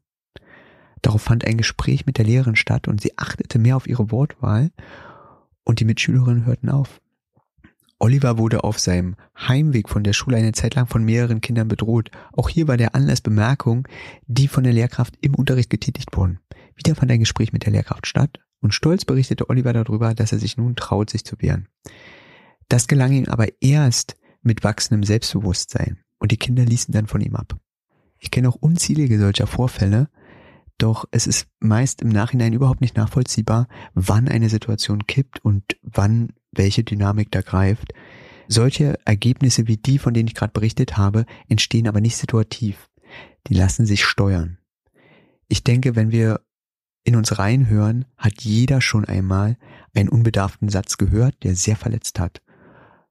Darauf 1.02 1.22
fand 1.22 1.46
ein 1.46 1.58
Gespräch 1.58 2.06
mit 2.06 2.18
der 2.18 2.26
Lehrerin 2.26 2.56
statt 2.56 2.88
und 2.88 3.02
sie 3.02 3.18
achtete 3.18 3.58
mehr 3.58 3.76
auf 3.76 3.88
ihre 3.88 4.12
Wortwahl 4.12 4.72
und 5.64 5.80
die 5.80 5.86
Mitschülerinnen 5.86 6.46
hörten 6.46 6.70
auf. 6.70 7.02
Oliver 8.02 8.38
wurde 8.38 8.64
auf 8.64 8.80
seinem 8.80 9.16
Heimweg 9.38 9.90
von 9.90 10.04
der 10.04 10.14
Schule 10.14 10.38
eine 10.38 10.54
Zeit 10.54 10.76
lang 10.76 10.88
von 10.88 11.04
mehreren 11.04 11.42
Kindern 11.42 11.68
bedroht. 11.68 12.12
Auch 12.32 12.48
hier 12.48 12.68
war 12.68 12.78
der 12.78 12.96
Anlass 12.96 13.20
Bemerkung, 13.20 13.88
die 14.26 14.48
von 14.48 14.64
der 14.64 14.72
Lehrkraft 14.72 15.16
im 15.22 15.36
Unterricht 15.36 15.70
getätigt 15.70 16.16
wurden. 16.16 16.40
Wieder 16.76 16.96
fand 16.96 17.12
ein 17.12 17.20
Gespräch 17.20 17.52
mit 17.52 17.66
der 17.66 17.74
Lehrkraft 17.74 18.08
statt 18.08 18.40
und 18.62 18.74
stolz 18.74 19.06
berichtete 19.06 19.50
Oliver 19.50 19.74
darüber, 19.74 20.14
dass 20.14 20.32
er 20.32 20.40
sich 20.40 20.58
nun 20.58 20.76
traut, 20.76 21.10
sich 21.10 21.26
zu 21.26 21.36
wehren. 21.40 21.68
Das 22.68 22.88
gelang 22.88 23.14
ihm 23.14 23.26
aber 23.26 23.48
erst 23.62 24.18
mit 24.42 24.64
wachsendem 24.64 25.04
Selbstbewusstsein 25.04 26.00
und 26.20 26.32
die 26.32 26.38
Kinder 26.38 26.66
ließen 26.66 26.94
dann 26.94 27.08
von 27.08 27.22
ihm 27.22 27.36
ab. 27.36 27.58
Ich 28.20 28.32
kenne 28.32 28.50
auch 28.50 28.56
unzählige 28.56 29.20
solcher 29.20 29.48
Vorfälle, 29.48 30.10
doch 30.78 31.06
es 31.12 31.28
ist 31.28 31.48
meist 31.60 32.02
im 32.02 32.10
Nachhinein 32.10 32.54
überhaupt 32.54 32.82
nicht 32.82 32.96
nachvollziehbar, 32.96 33.68
wann 33.94 34.28
eine 34.28 34.50
Situation 34.50 35.08
kippt 35.08 35.44
und 35.44 35.64
wann 35.82 36.30
welche 36.52 36.84
Dynamik 36.84 37.32
da 37.32 37.42
greift. 37.42 37.94
Solche 38.48 38.98
Ergebnisse 39.06 39.68
wie 39.68 39.78
die, 39.78 40.00
von 40.00 40.14
denen 40.14 40.28
ich 40.28 40.36
gerade 40.36 40.54
berichtet 40.54 40.98
habe, 40.98 41.26
entstehen 41.48 41.88
aber 41.88 42.02
nicht 42.02 42.18
situativ. 42.18 42.90
Die 43.48 43.54
lassen 43.54 43.86
sich 43.86 44.04
steuern. 44.04 44.58
Ich 45.48 45.64
denke, 45.64 45.96
wenn 45.96 46.12
wir 46.12 46.42
in 47.10 47.16
uns 47.16 47.40
reinhören, 47.40 48.06
hat 48.18 48.42
jeder 48.42 48.82
schon 48.82 49.04
einmal 49.04 49.58
einen 49.94 50.10
unbedarften 50.10 50.70
Satz 50.70 50.98
gehört, 50.98 51.44
der 51.44 51.56
sehr 51.56 51.76
verletzt 51.76 52.20
hat. 52.20 52.42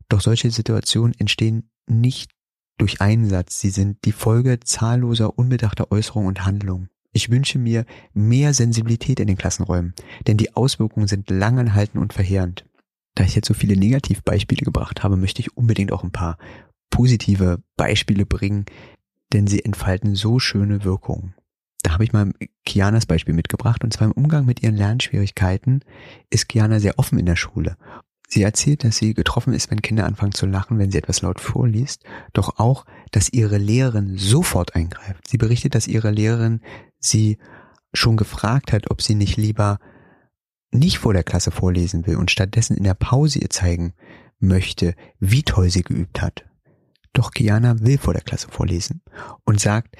Doch 0.08 0.20
solche 0.20 0.50
Situationen 0.50 1.14
entstehen 1.18 1.68
nicht 1.86 2.30
durch 2.78 3.00
einen 3.00 3.28
Satz, 3.28 3.60
sie 3.60 3.70
sind 3.70 4.04
die 4.04 4.12
Folge 4.12 4.60
zahlloser 4.60 5.36
unbedachter 5.36 5.90
Äußerungen 5.90 6.28
und 6.28 6.46
Handlungen. 6.46 6.88
Ich 7.12 7.30
wünsche 7.30 7.58
mir 7.58 7.84
mehr 8.14 8.54
Sensibilität 8.54 9.18
in 9.18 9.26
den 9.26 9.36
Klassenräumen, 9.36 9.94
denn 10.28 10.36
die 10.36 10.54
Auswirkungen 10.54 11.08
sind 11.08 11.28
langanhaltend 11.28 12.00
und 12.00 12.12
verheerend. 12.12 12.64
Da 13.16 13.24
ich 13.24 13.34
jetzt 13.34 13.48
so 13.48 13.54
viele 13.54 13.76
Negativbeispiele 13.76 14.62
gebracht 14.62 15.02
habe, 15.02 15.16
möchte 15.16 15.40
ich 15.40 15.56
unbedingt 15.56 15.90
auch 15.90 16.04
ein 16.04 16.12
paar 16.12 16.38
positive 16.90 17.60
Beispiele 17.76 18.26
bringen, 18.26 18.66
denn 19.32 19.48
sie 19.48 19.64
entfalten 19.64 20.14
so 20.14 20.38
schöne 20.38 20.84
Wirkungen. 20.84 21.34
Da 21.88 21.94
habe 21.94 22.04
ich 22.04 22.12
mal 22.12 22.32
Kianas 22.66 23.06
Beispiel 23.06 23.32
mitgebracht 23.32 23.82
und 23.82 23.94
zwar 23.94 24.08
im 24.08 24.12
Umgang 24.12 24.44
mit 24.44 24.62
ihren 24.62 24.76
Lernschwierigkeiten 24.76 25.82
ist 26.28 26.46
Kiana 26.46 26.80
sehr 26.80 26.98
offen 26.98 27.18
in 27.18 27.24
der 27.24 27.36
Schule 27.36 27.78
Sie 28.30 28.42
erzählt, 28.42 28.84
dass 28.84 28.98
sie 28.98 29.14
getroffen 29.14 29.54
ist, 29.54 29.70
wenn 29.70 29.80
Kinder 29.80 30.04
anfangen 30.04 30.32
zu 30.32 30.44
lachen, 30.44 30.78
wenn 30.78 30.90
sie 30.90 30.98
etwas 30.98 31.22
laut 31.22 31.40
vorliest, 31.40 32.04
doch 32.34 32.58
auch, 32.58 32.84
dass 33.10 33.32
ihre 33.32 33.56
Lehrerin 33.56 34.18
sofort 34.18 34.74
eingreift. 34.76 35.26
Sie 35.26 35.38
berichtet, 35.38 35.74
dass 35.74 35.88
ihre 35.88 36.10
Lehrerin 36.10 36.60
sie 36.98 37.38
schon 37.94 38.18
gefragt 38.18 38.70
hat, 38.70 38.90
ob 38.90 39.00
sie 39.00 39.14
nicht 39.14 39.38
lieber 39.38 39.78
nicht 40.70 40.98
vor 40.98 41.14
der 41.14 41.24
Klasse 41.24 41.50
vorlesen 41.50 42.06
will 42.06 42.16
und 42.16 42.30
stattdessen 42.30 42.76
in 42.76 42.84
der 42.84 42.92
Pause 42.92 43.38
ihr 43.38 43.48
zeigen 43.48 43.94
möchte, 44.38 44.94
wie 45.20 45.42
toll 45.42 45.70
sie 45.70 45.82
geübt 45.82 46.20
hat. 46.20 46.44
Doch 47.14 47.30
Kiana 47.30 47.80
will 47.80 47.96
vor 47.96 48.12
der 48.12 48.22
Klasse 48.22 48.48
vorlesen 48.50 49.00
und 49.44 49.58
sagt, 49.58 49.96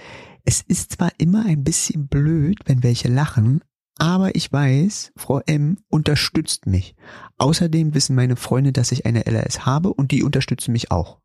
es 0.48 0.62
ist 0.62 0.92
zwar 0.92 1.12
immer 1.18 1.44
ein 1.44 1.62
bisschen 1.62 2.08
blöd, 2.08 2.60
wenn 2.64 2.82
welche 2.82 3.08
lachen, 3.08 3.62
aber 3.98 4.34
ich 4.34 4.50
weiß, 4.50 5.12
Frau 5.14 5.40
M 5.44 5.76
unterstützt 5.88 6.64
mich. 6.64 6.96
Außerdem 7.36 7.92
wissen 7.92 8.16
meine 8.16 8.34
Freunde, 8.34 8.72
dass 8.72 8.90
ich 8.90 9.04
eine 9.04 9.26
LRS 9.26 9.66
habe 9.66 9.92
und 9.92 10.10
die 10.10 10.22
unterstützen 10.22 10.72
mich 10.72 10.90
auch. 10.90 11.20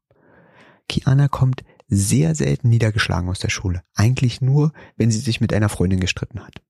Kiana 0.90 1.30
kommt 1.30 1.64
sehr 1.88 2.36
selten 2.36 2.68
niedergeschlagen 2.68 3.30
aus 3.30 3.40
der 3.40 3.48
Schule. 3.48 3.84
Eigentlich 3.96 4.42
nur, 4.42 4.74
wenn 4.98 5.10
sie 5.10 5.20
sich 5.20 5.40
mit 5.40 5.54
einer 5.54 5.70
Freundin 5.70 6.02
gestritten 6.02 6.42
hat. 6.42 6.62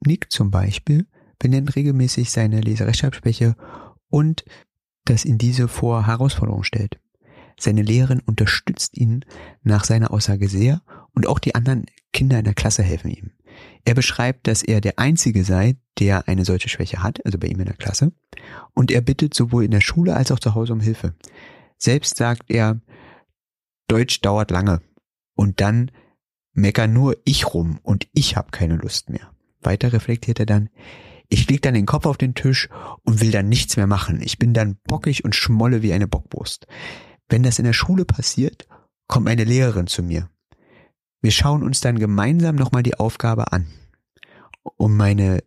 Nick 0.00 0.30
zum 0.30 0.50
Beispiel 0.50 1.06
benennt 1.38 1.74
regelmäßig 1.74 2.30
seine 2.30 2.60
Leserechtschreibschwäche 2.60 3.56
und 4.10 4.44
dass 5.06 5.24
ihn 5.24 5.38
diese 5.38 5.68
vor 5.68 6.06
Herausforderungen 6.06 6.64
stellt. 6.64 7.00
Seine 7.58 7.80
Lehrerin 7.80 8.20
unterstützt 8.20 8.94
ihn 8.98 9.24
nach 9.62 9.84
seiner 9.84 10.10
Aussage 10.10 10.50
sehr 10.50 10.82
und 11.14 11.26
auch 11.26 11.38
die 11.38 11.54
anderen 11.54 11.86
Kinder 12.12 12.38
in 12.38 12.44
der 12.44 12.54
Klasse 12.54 12.82
helfen 12.82 13.10
ihm. 13.10 13.30
Er 13.84 13.94
beschreibt, 13.94 14.46
dass 14.46 14.62
er 14.62 14.80
der 14.80 14.98
Einzige 14.98 15.44
sei, 15.44 15.76
der 15.98 16.28
eine 16.28 16.44
solche 16.44 16.68
Schwäche 16.68 17.02
hat, 17.02 17.24
also 17.24 17.38
bei 17.38 17.48
ihm 17.48 17.60
in 17.60 17.66
der 17.66 17.76
Klasse, 17.76 18.12
und 18.72 18.90
er 18.90 19.00
bittet 19.00 19.34
sowohl 19.34 19.64
in 19.64 19.70
der 19.70 19.80
Schule 19.80 20.14
als 20.14 20.32
auch 20.32 20.38
zu 20.38 20.54
Hause 20.54 20.72
um 20.72 20.80
Hilfe. 20.80 21.14
Selbst 21.78 22.16
sagt 22.16 22.50
er, 22.50 22.80
Deutsch 23.88 24.20
dauert 24.22 24.50
lange 24.50 24.80
und 25.34 25.60
dann 25.60 25.90
mecker 26.52 26.86
nur 26.86 27.16
ich 27.24 27.52
rum 27.52 27.78
und 27.82 28.08
ich 28.12 28.36
habe 28.36 28.50
keine 28.50 28.76
Lust 28.76 29.10
mehr. 29.10 29.30
Weiter 29.60 29.92
reflektiert 29.92 30.40
er 30.40 30.46
dann, 30.46 30.70
ich 31.28 31.48
leg 31.48 31.62
dann 31.62 31.74
den 31.74 31.86
Kopf 31.86 32.06
auf 32.06 32.16
den 32.16 32.34
Tisch 32.34 32.68
und 33.02 33.20
will 33.20 33.30
dann 33.30 33.48
nichts 33.48 33.76
mehr 33.76 33.86
machen. 33.86 34.20
Ich 34.22 34.38
bin 34.38 34.54
dann 34.54 34.76
bockig 34.84 35.24
und 35.24 35.34
schmolle 35.34 35.82
wie 35.82 35.92
eine 35.92 36.06
Bockwurst. 36.06 36.66
Wenn 37.28 37.42
das 37.42 37.58
in 37.58 37.64
der 37.64 37.72
Schule 37.72 38.04
passiert, 38.04 38.66
kommt 39.08 39.24
meine 39.24 39.44
Lehrerin 39.44 39.86
zu 39.86 40.02
mir 40.02 40.28
wir 41.24 41.30
schauen 41.30 41.62
uns 41.62 41.80
dann 41.80 41.98
gemeinsam 41.98 42.54
nochmal 42.54 42.82
die 42.82 42.96
Aufgabe 42.98 43.50
an. 43.50 43.66
Und 44.62 44.94
meine 44.94 45.42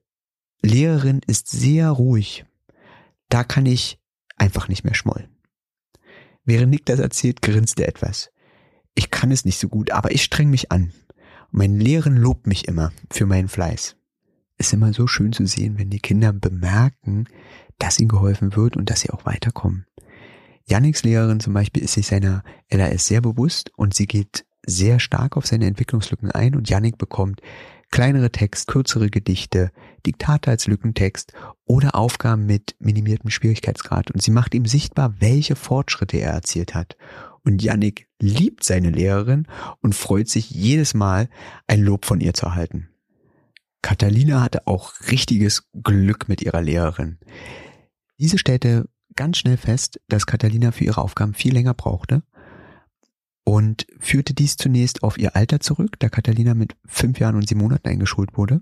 Lehrerin 0.63 1.21
ist 1.27 1.49
sehr 1.49 1.91
ruhig. 1.91 2.45
Da 3.29 3.43
kann 3.43 3.67
ich 3.67 3.99
einfach 4.37 4.69
nicht 4.69 4.83
mehr 4.83 4.95
schmollen. 4.95 5.37
Während 6.45 6.71
Nick 6.71 6.87
das 6.87 6.99
erzählt, 6.99 7.43
grinst 7.43 7.79
er 7.79 7.89
etwas. 7.89 8.31
Ich 8.95 9.11
kann 9.11 9.29
es 9.29 9.45
nicht 9.45 9.59
so 9.59 9.69
gut, 9.69 9.91
aber 9.91 10.09
ich 10.09 10.23
streng 10.23 10.49
mich 10.49 10.71
an. 10.71 10.93
Und 11.51 11.59
meine 11.59 11.77
Lehrerin 11.77 12.17
lobt 12.17 12.47
mich 12.47 12.67
immer 12.67 12.91
für 13.11 13.27
meinen 13.27 13.47
Fleiß. 13.47 13.97
Ist 14.57 14.73
immer 14.73 14.93
so 14.93 15.05
schön 15.05 15.31
zu 15.31 15.45
sehen, 15.45 15.77
wenn 15.77 15.91
die 15.91 15.99
Kinder 15.99 16.33
bemerken, 16.33 17.25
dass 17.77 17.99
ihnen 17.99 18.09
geholfen 18.09 18.55
wird 18.55 18.77
und 18.77 18.89
dass 18.89 19.01
sie 19.01 19.11
auch 19.11 19.27
weiterkommen. 19.27 19.85
Yannicks 20.65 21.03
Lehrerin 21.03 21.39
zum 21.39 21.53
Beispiel 21.53 21.83
ist 21.83 21.93
sich 21.93 22.07
seiner 22.07 22.43
LAS 22.71 23.05
sehr 23.05 23.21
bewusst 23.21 23.71
und 23.75 23.93
sie 23.93 24.07
geht 24.07 24.46
sehr 24.67 24.99
stark 24.99 25.38
auf 25.38 25.47
seine 25.47 25.65
Entwicklungslücken 25.65 26.32
ein 26.32 26.53
und 26.53 26.69
Yannick 26.69 26.97
bekommt 26.97 27.41
kleinere 27.89 28.32
Text, 28.32 28.67
kürzere 28.67 29.10
Gedichte, 29.10 29.71
Diktate 30.06 30.51
als 30.51 30.67
Lückentext 30.67 31.34
oder 31.65 31.95
Aufgaben 31.95 32.45
mit 32.45 32.75
minimiertem 32.80 33.30
Schwierigkeitsgrad 33.30 34.12
und 34.12 34.21
sie 34.21 34.32
macht 34.32 34.53
ihm 34.53 34.65
sichtbar, 34.65 35.15
welche 35.19 35.56
Fortschritte 35.56 36.17
er 36.17 36.32
erzielt 36.32 36.75
hat. 36.75 36.97
Und 37.45 37.63
Yannick 37.63 38.10
liebt 38.19 38.65
seine 38.65 38.89
Lehrerin 38.89 39.47
und 39.82 39.95
freut 39.95 40.27
sich 40.27 40.49
jedes 40.49 40.93
Mal, 40.93 41.30
ein 41.65 41.82
Lob 41.82 42.06
von 42.06 42.19
ihr 42.19 42.34
zu 42.34 42.47
erhalten. 42.47 42.89
Catalina 43.82 44.41
hatte 44.41 44.67
auch 44.67 44.93
richtiges 45.10 45.69
Glück 45.82 46.27
mit 46.27 46.41
ihrer 46.41 46.62
Lehrerin. 46.62 47.19
Diese 48.19 48.38
stellte 48.38 48.89
ganz 49.15 49.38
schnell 49.38 49.56
fest, 49.56 50.01
dass 50.10 50.25
Catalina 50.25 50.71
für 50.73 50.84
ihre 50.84 51.01
Aufgaben 51.01 51.34
viel 51.34 51.53
länger 51.53 51.73
brauchte 51.73 52.23
und 53.47 53.88
führte 53.97 54.33
dies 54.33 54.57
zunächst 54.57 55.03
auf 55.03 55.17
ihr 55.17 55.38
Alter 55.38 55.62
zurück, 55.62 55.97
da 55.99 56.10
Catalina 56.10 56.53
mit 56.53 56.75
fünf 56.86 57.17
Jahren 57.17 57.38
und 57.38 57.47
sieben 57.47 57.62
Monaten 57.62 57.88
eingeschult 57.88 58.36
wurde. 58.36 58.62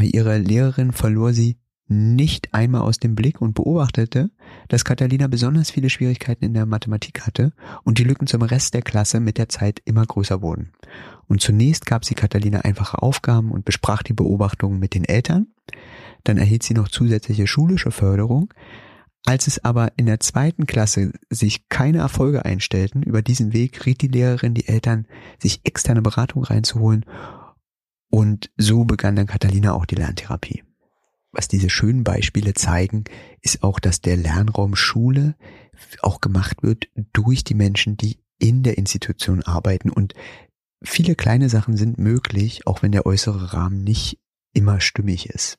Ihre 0.00 0.38
Lehrerin 0.38 0.92
verlor 0.92 1.34
sie 1.34 1.58
nicht 1.88 2.54
einmal 2.54 2.80
aus 2.80 3.00
dem 3.00 3.14
Blick 3.14 3.42
und 3.42 3.52
beobachtete, 3.52 4.30
dass 4.68 4.86
Catalina 4.86 5.26
besonders 5.26 5.70
viele 5.70 5.90
Schwierigkeiten 5.90 6.46
in 6.46 6.54
der 6.54 6.64
Mathematik 6.64 7.26
hatte 7.26 7.52
und 7.82 7.98
die 7.98 8.04
Lücken 8.04 8.26
zum 8.26 8.40
Rest 8.40 8.72
der 8.72 8.80
Klasse 8.80 9.20
mit 9.20 9.36
der 9.36 9.50
Zeit 9.50 9.82
immer 9.84 10.06
größer 10.06 10.40
wurden. 10.40 10.72
Und 11.28 11.42
zunächst 11.42 11.84
gab 11.84 12.06
sie 12.06 12.14
Catalina 12.14 12.60
einfache 12.60 13.02
Aufgaben 13.02 13.50
und 13.50 13.66
besprach 13.66 14.02
die 14.02 14.14
Beobachtungen 14.14 14.78
mit 14.78 14.94
den 14.94 15.04
Eltern. 15.04 15.48
Dann 16.24 16.38
erhielt 16.38 16.62
sie 16.62 16.72
noch 16.72 16.88
zusätzliche 16.88 17.46
schulische 17.46 17.90
Förderung, 17.90 18.54
als 19.24 19.46
es 19.46 19.64
aber 19.64 19.92
in 19.96 20.06
der 20.06 20.20
zweiten 20.20 20.66
Klasse 20.66 21.12
sich 21.30 21.68
keine 21.68 21.98
Erfolge 21.98 22.44
einstellten, 22.44 23.02
über 23.02 23.22
diesen 23.22 23.52
Weg 23.52 23.86
riet 23.86 24.02
die 24.02 24.08
Lehrerin 24.08 24.54
die 24.54 24.66
Eltern, 24.66 25.06
sich 25.40 25.60
externe 25.64 26.02
Beratung 26.02 26.44
reinzuholen 26.44 27.04
und 28.10 28.50
so 28.58 28.84
begann 28.84 29.16
dann 29.16 29.26
Catalina 29.26 29.72
auch 29.72 29.86
die 29.86 29.94
Lerntherapie. 29.94 30.64
Was 31.32 31.48
diese 31.48 31.70
schönen 31.70 32.04
Beispiele 32.04 32.52
zeigen, 32.52 33.04
ist 33.40 33.62
auch, 33.62 33.80
dass 33.80 34.02
der 34.02 34.18
Lernraum 34.18 34.76
Schule 34.76 35.34
auch 36.02 36.20
gemacht 36.20 36.62
wird 36.62 36.88
durch 37.14 37.42
die 37.42 37.54
Menschen, 37.54 37.96
die 37.96 38.18
in 38.38 38.62
der 38.62 38.76
Institution 38.76 39.42
arbeiten 39.42 39.88
und 39.88 40.12
viele 40.82 41.14
kleine 41.14 41.48
Sachen 41.48 41.78
sind 41.78 41.96
möglich, 41.96 42.66
auch 42.66 42.82
wenn 42.82 42.92
der 42.92 43.06
äußere 43.06 43.54
Rahmen 43.54 43.82
nicht 43.82 44.18
immer 44.52 44.80
stimmig 44.80 45.30
ist. 45.30 45.58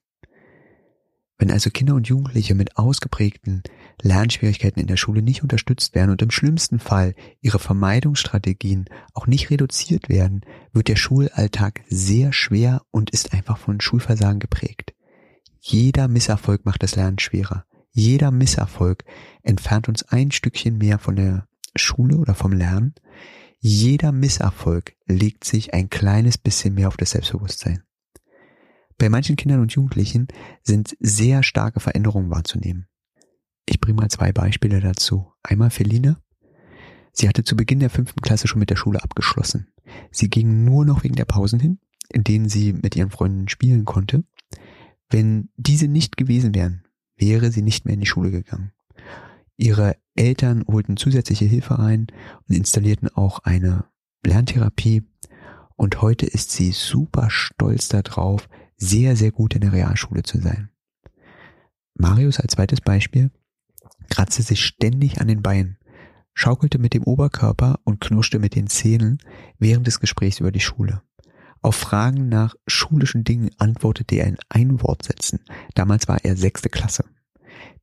Wenn 1.44 1.52
also 1.52 1.70
Kinder 1.72 1.96
und 1.96 2.08
Jugendliche 2.08 2.56
mit 2.56 2.78
ausgeprägten 2.78 3.64
Lernschwierigkeiten 4.02 4.80
in 4.80 4.88
der 4.88 4.96
Schule 4.96 5.22
nicht 5.22 5.44
unterstützt 5.44 5.94
werden 5.94 6.12
und 6.12 6.22
im 6.22 6.32
schlimmsten 6.32 6.80
Fall 6.80 7.16
ihre 7.42 7.60
Vermeidungsstrategien 7.60 8.86
auch 9.14 9.28
nicht 9.28 9.50
reduziert 9.50 10.08
werden, 10.08 10.46
wird 10.72 10.88
der 10.88 10.96
Schulalltag 10.96 11.82
sehr 11.90 12.32
schwer 12.32 12.84
und 12.92 13.10
ist 13.10 13.34
einfach 13.34 13.58
von 13.58 13.82
Schulversagen 13.82 14.40
geprägt. 14.40 14.94
Jeder 15.60 16.08
Misserfolg 16.08 16.64
macht 16.64 16.82
das 16.82 16.96
Lernen 16.96 17.20
schwerer. 17.20 17.66
Jeder 17.92 18.32
Misserfolg 18.32 19.04
entfernt 19.42 19.90
uns 19.90 20.04
ein 20.04 20.32
Stückchen 20.32 20.78
mehr 20.78 20.98
von 20.98 21.18
der 21.18 21.50
Schule 21.76 22.20
oder 22.20 22.36
vom 22.36 22.54
Lernen. 22.54 22.94
Jeder 23.60 24.14
Misserfolg 24.14 24.96
legt 25.08 25.44
sich 25.44 25.74
ein 25.74 25.90
kleines 25.90 26.38
bisschen 26.38 26.74
mehr 26.74 26.88
auf 26.88 26.96
das 26.96 27.12
Selbstbewusstsein. 27.12 27.84
Bei 28.98 29.10
manchen 29.10 29.36
Kindern 29.36 29.60
und 29.60 29.74
Jugendlichen 29.74 30.28
sind 30.62 30.96
sehr 31.00 31.44
starke 31.44 31.80
Veränderungen 31.80 32.30
wahrzunehmen. 32.30 32.88
Ich 33.66 33.80
bringe 33.80 34.02
mal 34.02 34.10
zwei 34.10 34.32
Beispiele 34.32 34.80
dazu. 34.80 35.32
Einmal 35.42 35.70
Feline. 35.70 36.18
Sie 37.12 37.30
hatte 37.30 37.44
zu 37.44 37.56
Beginn 37.56 37.80
der 37.80 37.90
fünften 37.90 38.22
Klasse 38.22 38.48
schon 38.48 38.60
mit 38.60 38.70
der 38.70 38.76
Schule 38.76 39.04
abgeschlossen. 39.04 39.68
Sie 40.12 40.30
ging 40.30 40.64
nur 40.64 40.86
noch 40.86 41.04
wegen 41.04 41.16
der 41.16 41.26
Pausen 41.26 41.60
hin, 41.60 41.80
in 42.10 42.24
denen 42.24 42.50
sie 42.50 42.74
mit 42.74 42.96
ihren 42.96 43.12
Freunden 43.12 43.48
spielen 43.48 43.86
konnte. 43.86 44.24
Wenn 45.10 45.50
diese 45.58 45.88
nicht 45.88 46.18
gewesen 46.18 46.56
wären, 46.56 46.84
wäre 47.16 47.52
sie 47.52 47.62
nicht 47.62 47.86
mehr 47.86 47.94
in 47.94 48.00
die 48.00 48.08
Schule 48.08 48.32
gegangen. 48.32 48.72
Ihre 49.58 49.96
Eltern 50.16 50.66
holten 50.68 50.98
zusätzliche 50.98 51.46
Hilfe 51.46 51.78
rein 51.78 52.08
und 52.48 52.56
installierten 52.56 53.10
auch 53.10 53.40
eine 53.40 53.86
Lerntherapie. 54.26 55.04
Und 55.76 56.02
heute 56.02 56.26
ist 56.26 56.52
sie 56.52 56.72
super 56.72 57.30
stolz 57.30 57.90
darauf, 57.90 58.50
sehr, 58.84 59.16
sehr 59.16 59.32
gut 59.32 59.56
in 59.56 59.62
der 59.62 59.74
Realschule 59.74 60.24
zu 60.24 60.40
sein. 60.40 60.70
Marius 61.96 62.40
als 62.40 62.54
zweites 62.54 62.82
Beispiel 62.82 63.32
kratzte 64.10 64.42
sich 64.42 64.64
ständig 64.64 65.22
an 65.22 65.28
den 65.28 65.42
Beinen, 65.42 65.78
schaukelte 66.34 66.80
mit 66.80 66.94
dem 66.94 67.04
Oberkörper 67.04 67.80
und 67.84 68.02
knurschte 68.02 68.40
mit 68.40 68.56
den 68.56 68.68
Zähnen 68.68 69.20
während 69.58 69.88
des 69.88 70.00
Gesprächs 70.00 70.40
über 70.40 70.52
die 70.52 70.60
Schule. 70.60 71.02
Auf 71.62 71.76
Fragen 71.76 72.28
nach 72.28 72.56
schulischen 72.68 73.24
Dingen 73.24 73.52
antwortete 73.58 74.16
er 74.16 74.28
in 74.28 74.38
Einwortsätzen. 74.50 75.40
Damals 75.76 76.10
war 76.10 76.26
er 76.26 76.36
sechste 76.36 76.70
Klasse. 76.70 77.06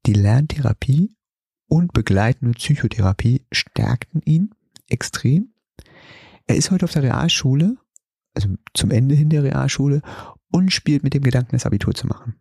Die 0.05 0.13
Lerntherapie 0.13 1.15
und 1.67 1.93
begleitende 1.93 2.53
Psychotherapie 2.53 3.47
stärkten 3.53 4.21
ihn 4.25 4.51
extrem. 4.89 5.55
Er 6.47 6.57
ist 6.57 6.71
heute 6.71 6.85
auf 6.85 6.93
der 6.93 7.05
Realschule, 7.05 7.77
also 8.35 8.49
zum 8.75 8.91
Ende 8.91 9.15
hin 9.15 9.31
der 9.31 9.45
Realschule 9.45 10.03
und 10.51 10.73
spielt 10.73 11.03
mit 11.03 11.15
dem 11.15 11.23
Gedanken, 11.23 11.53
das 11.53 11.67
Abitur 11.67 11.95
zu 11.95 12.07
machen. 12.07 12.37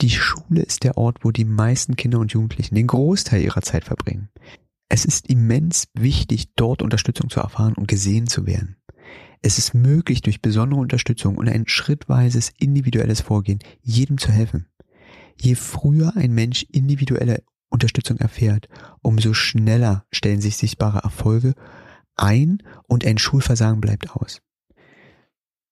Die 0.00 0.10
Schule 0.10 0.62
ist 0.62 0.84
der 0.84 0.96
Ort, 0.96 1.18
wo 1.22 1.32
die 1.32 1.44
meisten 1.44 1.96
Kinder 1.96 2.20
und 2.20 2.32
Jugendlichen 2.32 2.76
den 2.76 2.86
Großteil 2.86 3.42
ihrer 3.42 3.62
Zeit 3.62 3.84
verbringen. 3.84 4.28
Es 4.88 5.04
ist 5.04 5.28
immens 5.28 5.88
wichtig, 5.94 6.54
dort 6.54 6.82
Unterstützung 6.82 7.28
zu 7.28 7.40
erfahren 7.40 7.74
und 7.74 7.88
gesehen 7.88 8.26
zu 8.26 8.46
werden. 8.46 8.76
Es 9.42 9.58
ist 9.58 9.74
möglich, 9.74 10.22
durch 10.22 10.40
besondere 10.40 10.80
Unterstützung 10.80 11.36
und 11.36 11.48
ein 11.48 11.68
schrittweises 11.68 12.52
individuelles 12.58 13.20
Vorgehen 13.20 13.60
jedem 13.82 14.18
zu 14.18 14.32
helfen. 14.32 14.66
Je 15.36 15.54
früher 15.54 16.16
ein 16.16 16.32
Mensch 16.32 16.64
individuelle 16.70 17.42
Unterstützung 17.68 18.18
erfährt, 18.18 18.68
umso 19.02 19.34
schneller 19.34 20.06
stellen 20.10 20.40
sich 20.40 20.56
sichtbare 20.56 21.00
Erfolge 21.00 21.54
ein 22.16 22.62
und 22.88 23.06
ein 23.06 23.18
Schulversagen 23.18 23.80
bleibt 23.80 24.10
aus. 24.10 24.42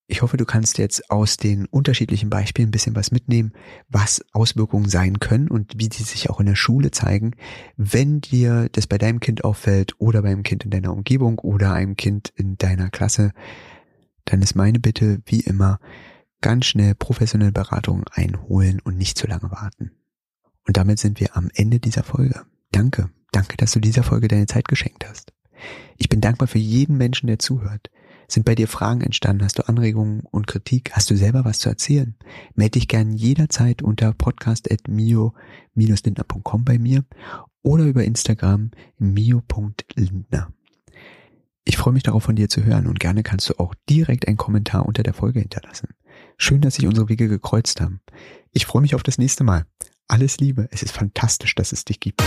Ich 0.08 0.22
hoffe, 0.22 0.36
du 0.36 0.44
kannst 0.44 0.78
jetzt 0.78 1.10
aus 1.10 1.36
den 1.36 1.66
unterschiedlichen 1.66 2.30
Beispielen 2.30 2.68
ein 2.68 2.72
bisschen 2.72 2.94
was 2.94 3.10
mitnehmen, 3.10 3.52
was 3.88 4.24
Auswirkungen 4.32 4.88
sein 4.88 5.18
können 5.18 5.48
und 5.48 5.74
wie 5.78 5.88
die 5.88 6.04
sich 6.04 6.30
auch 6.30 6.38
in 6.38 6.46
der 6.46 6.54
Schule 6.54 6.92
zeigen, 6.92 7.32
wenn 7.76 8.20
dir 8.20 8.68
das 8.70 8.86
bei 8.86 8.98
deinem 8.98 9.18
Kind 9.18 9.42
auffällt 9.42 9.94
oder 9.98 10.22
beim 10.22 10.44
Kind 10.44 10.64
in 10.64 10.70
deiner 10.70 10.92
Umgebung 10.92 11.40
oder 11.40 11.72
einem 11.72 11.96
Kind 11.96 12.32
in 12.36 12.56
deiner 12.56 12.88
Klasse, 12.88 13.32
dann 14.26 14.42
ist 14.42 14.54
meine 14.54 14.78
Bitte, 14.78 15.22
wie 15.26 15.40
immer, 15.40 15.80
ganz 16.40 16.66
schnell 16.66 16.94
professionelle 16.94 17.52
Beratung 17.52 18.04
einholen 18.12 18.80
und 18.84 18.96
nicht 18.96 19.18
zu 19.18 19.26
lange 19.26 19.50
warten. 19.50 19.90
Und 20.66 20.76
damit 20.76 21.00
sind 21.00 21.18
wir 21.18 21.36
am 21.36 21.50
Ende 21.54 21.80
dieser 21.80 22.04
Folge. 22.04 22.42
Danke, 22.70 23.10
danke, 23.32 23.56
dass 23.56 23.72
du 23.72 23.80
dieser 23.80 24.04
Folge 24.04 24.28
deine 24.28 24.46
Zeit 24.46 24.68
geschenkt 24.68 25.04
hast. 25.08 25.32
Ich 25.96 26.08
bin 26.08 26.20
dankbar 26.20 26.46
für 26.46 26.58
jeden 26.58 26.96
Menschen, 26.96 27.26
der 27.26 27.40
zuhört. 27.40 27.90
Sind 28.28 28.44
bei 28.44 28.54
dir 28.54 28.68
Fragen 28.68 29.00
entstanden? 29.02 29.44
Hast 29.44 29.58
du 29.58 29.68
Anregungen 29.68 30.22
und 30.30 30.46
Kritik? 30.46 30.92
Hast 30.92 31.10
du 31.10 31.16
selber 31.16 31.44
was 31.44 31.58
zu 31.58 31.68
erzählen? 31.68 32.14
Melde 32.54 32.78
dich 32.78 32.86
gern 32.88 33.12
jederzeit 33.12 33.82
unter 33.82 34.12
podcast.mio-lindner.com 34.12 36.64
bei 36.64 36.78
mir 36.78 37.04
oder 37.62 37.84
über 37.84 38.04
Instagram 38.04 38.70
mio.lindner. 38.98 40.52
Ich 41.64 41.76
freue 41.76 41.94
mich 41.94 42.04
darauf, 42.04 42.22
von 42.22 42.36
dir 42.36 42.48
zu 42.48 42.64
hören 42.64 42.86
und 42.86 43.00
gerne 43.00 43.24
kannst 43.24 43.48
du 43.48 43.58
auch 43.58 43.74
direkt 43.90 44.28
einen 44.28 44.36
Kommentar 44.36 44.86
unter 44.86 45.02
der 45.02 45.14
Folge 45.14 45.40
hinterlassen. 45.40 45.88
Schön, 46.38 46.60
dass 46.60 46.76
sich 46.76 46.86
unsere 46.86 47.08
Wege 47.08 47.26
gekreuzt 47.28 47.80
haben. 47.80 48.00
Ich 48.52 48.66
freue 48.66 48.82
mich 48.82 48.94
auf 48.94 49.02
das 49.02 49.18
nächste 49.18 49.42
Mal. 49.42 49.66
Alles 50.08 50.38
Liebe. 50.38 50.68
Es 50.70 50.82
ist 50.82 50.92
fantastisch, 50.92 51.54
dass 51.56 51.72
es 51.72 51.84
dich 51.84 51.98
gibt. 51.98 52.22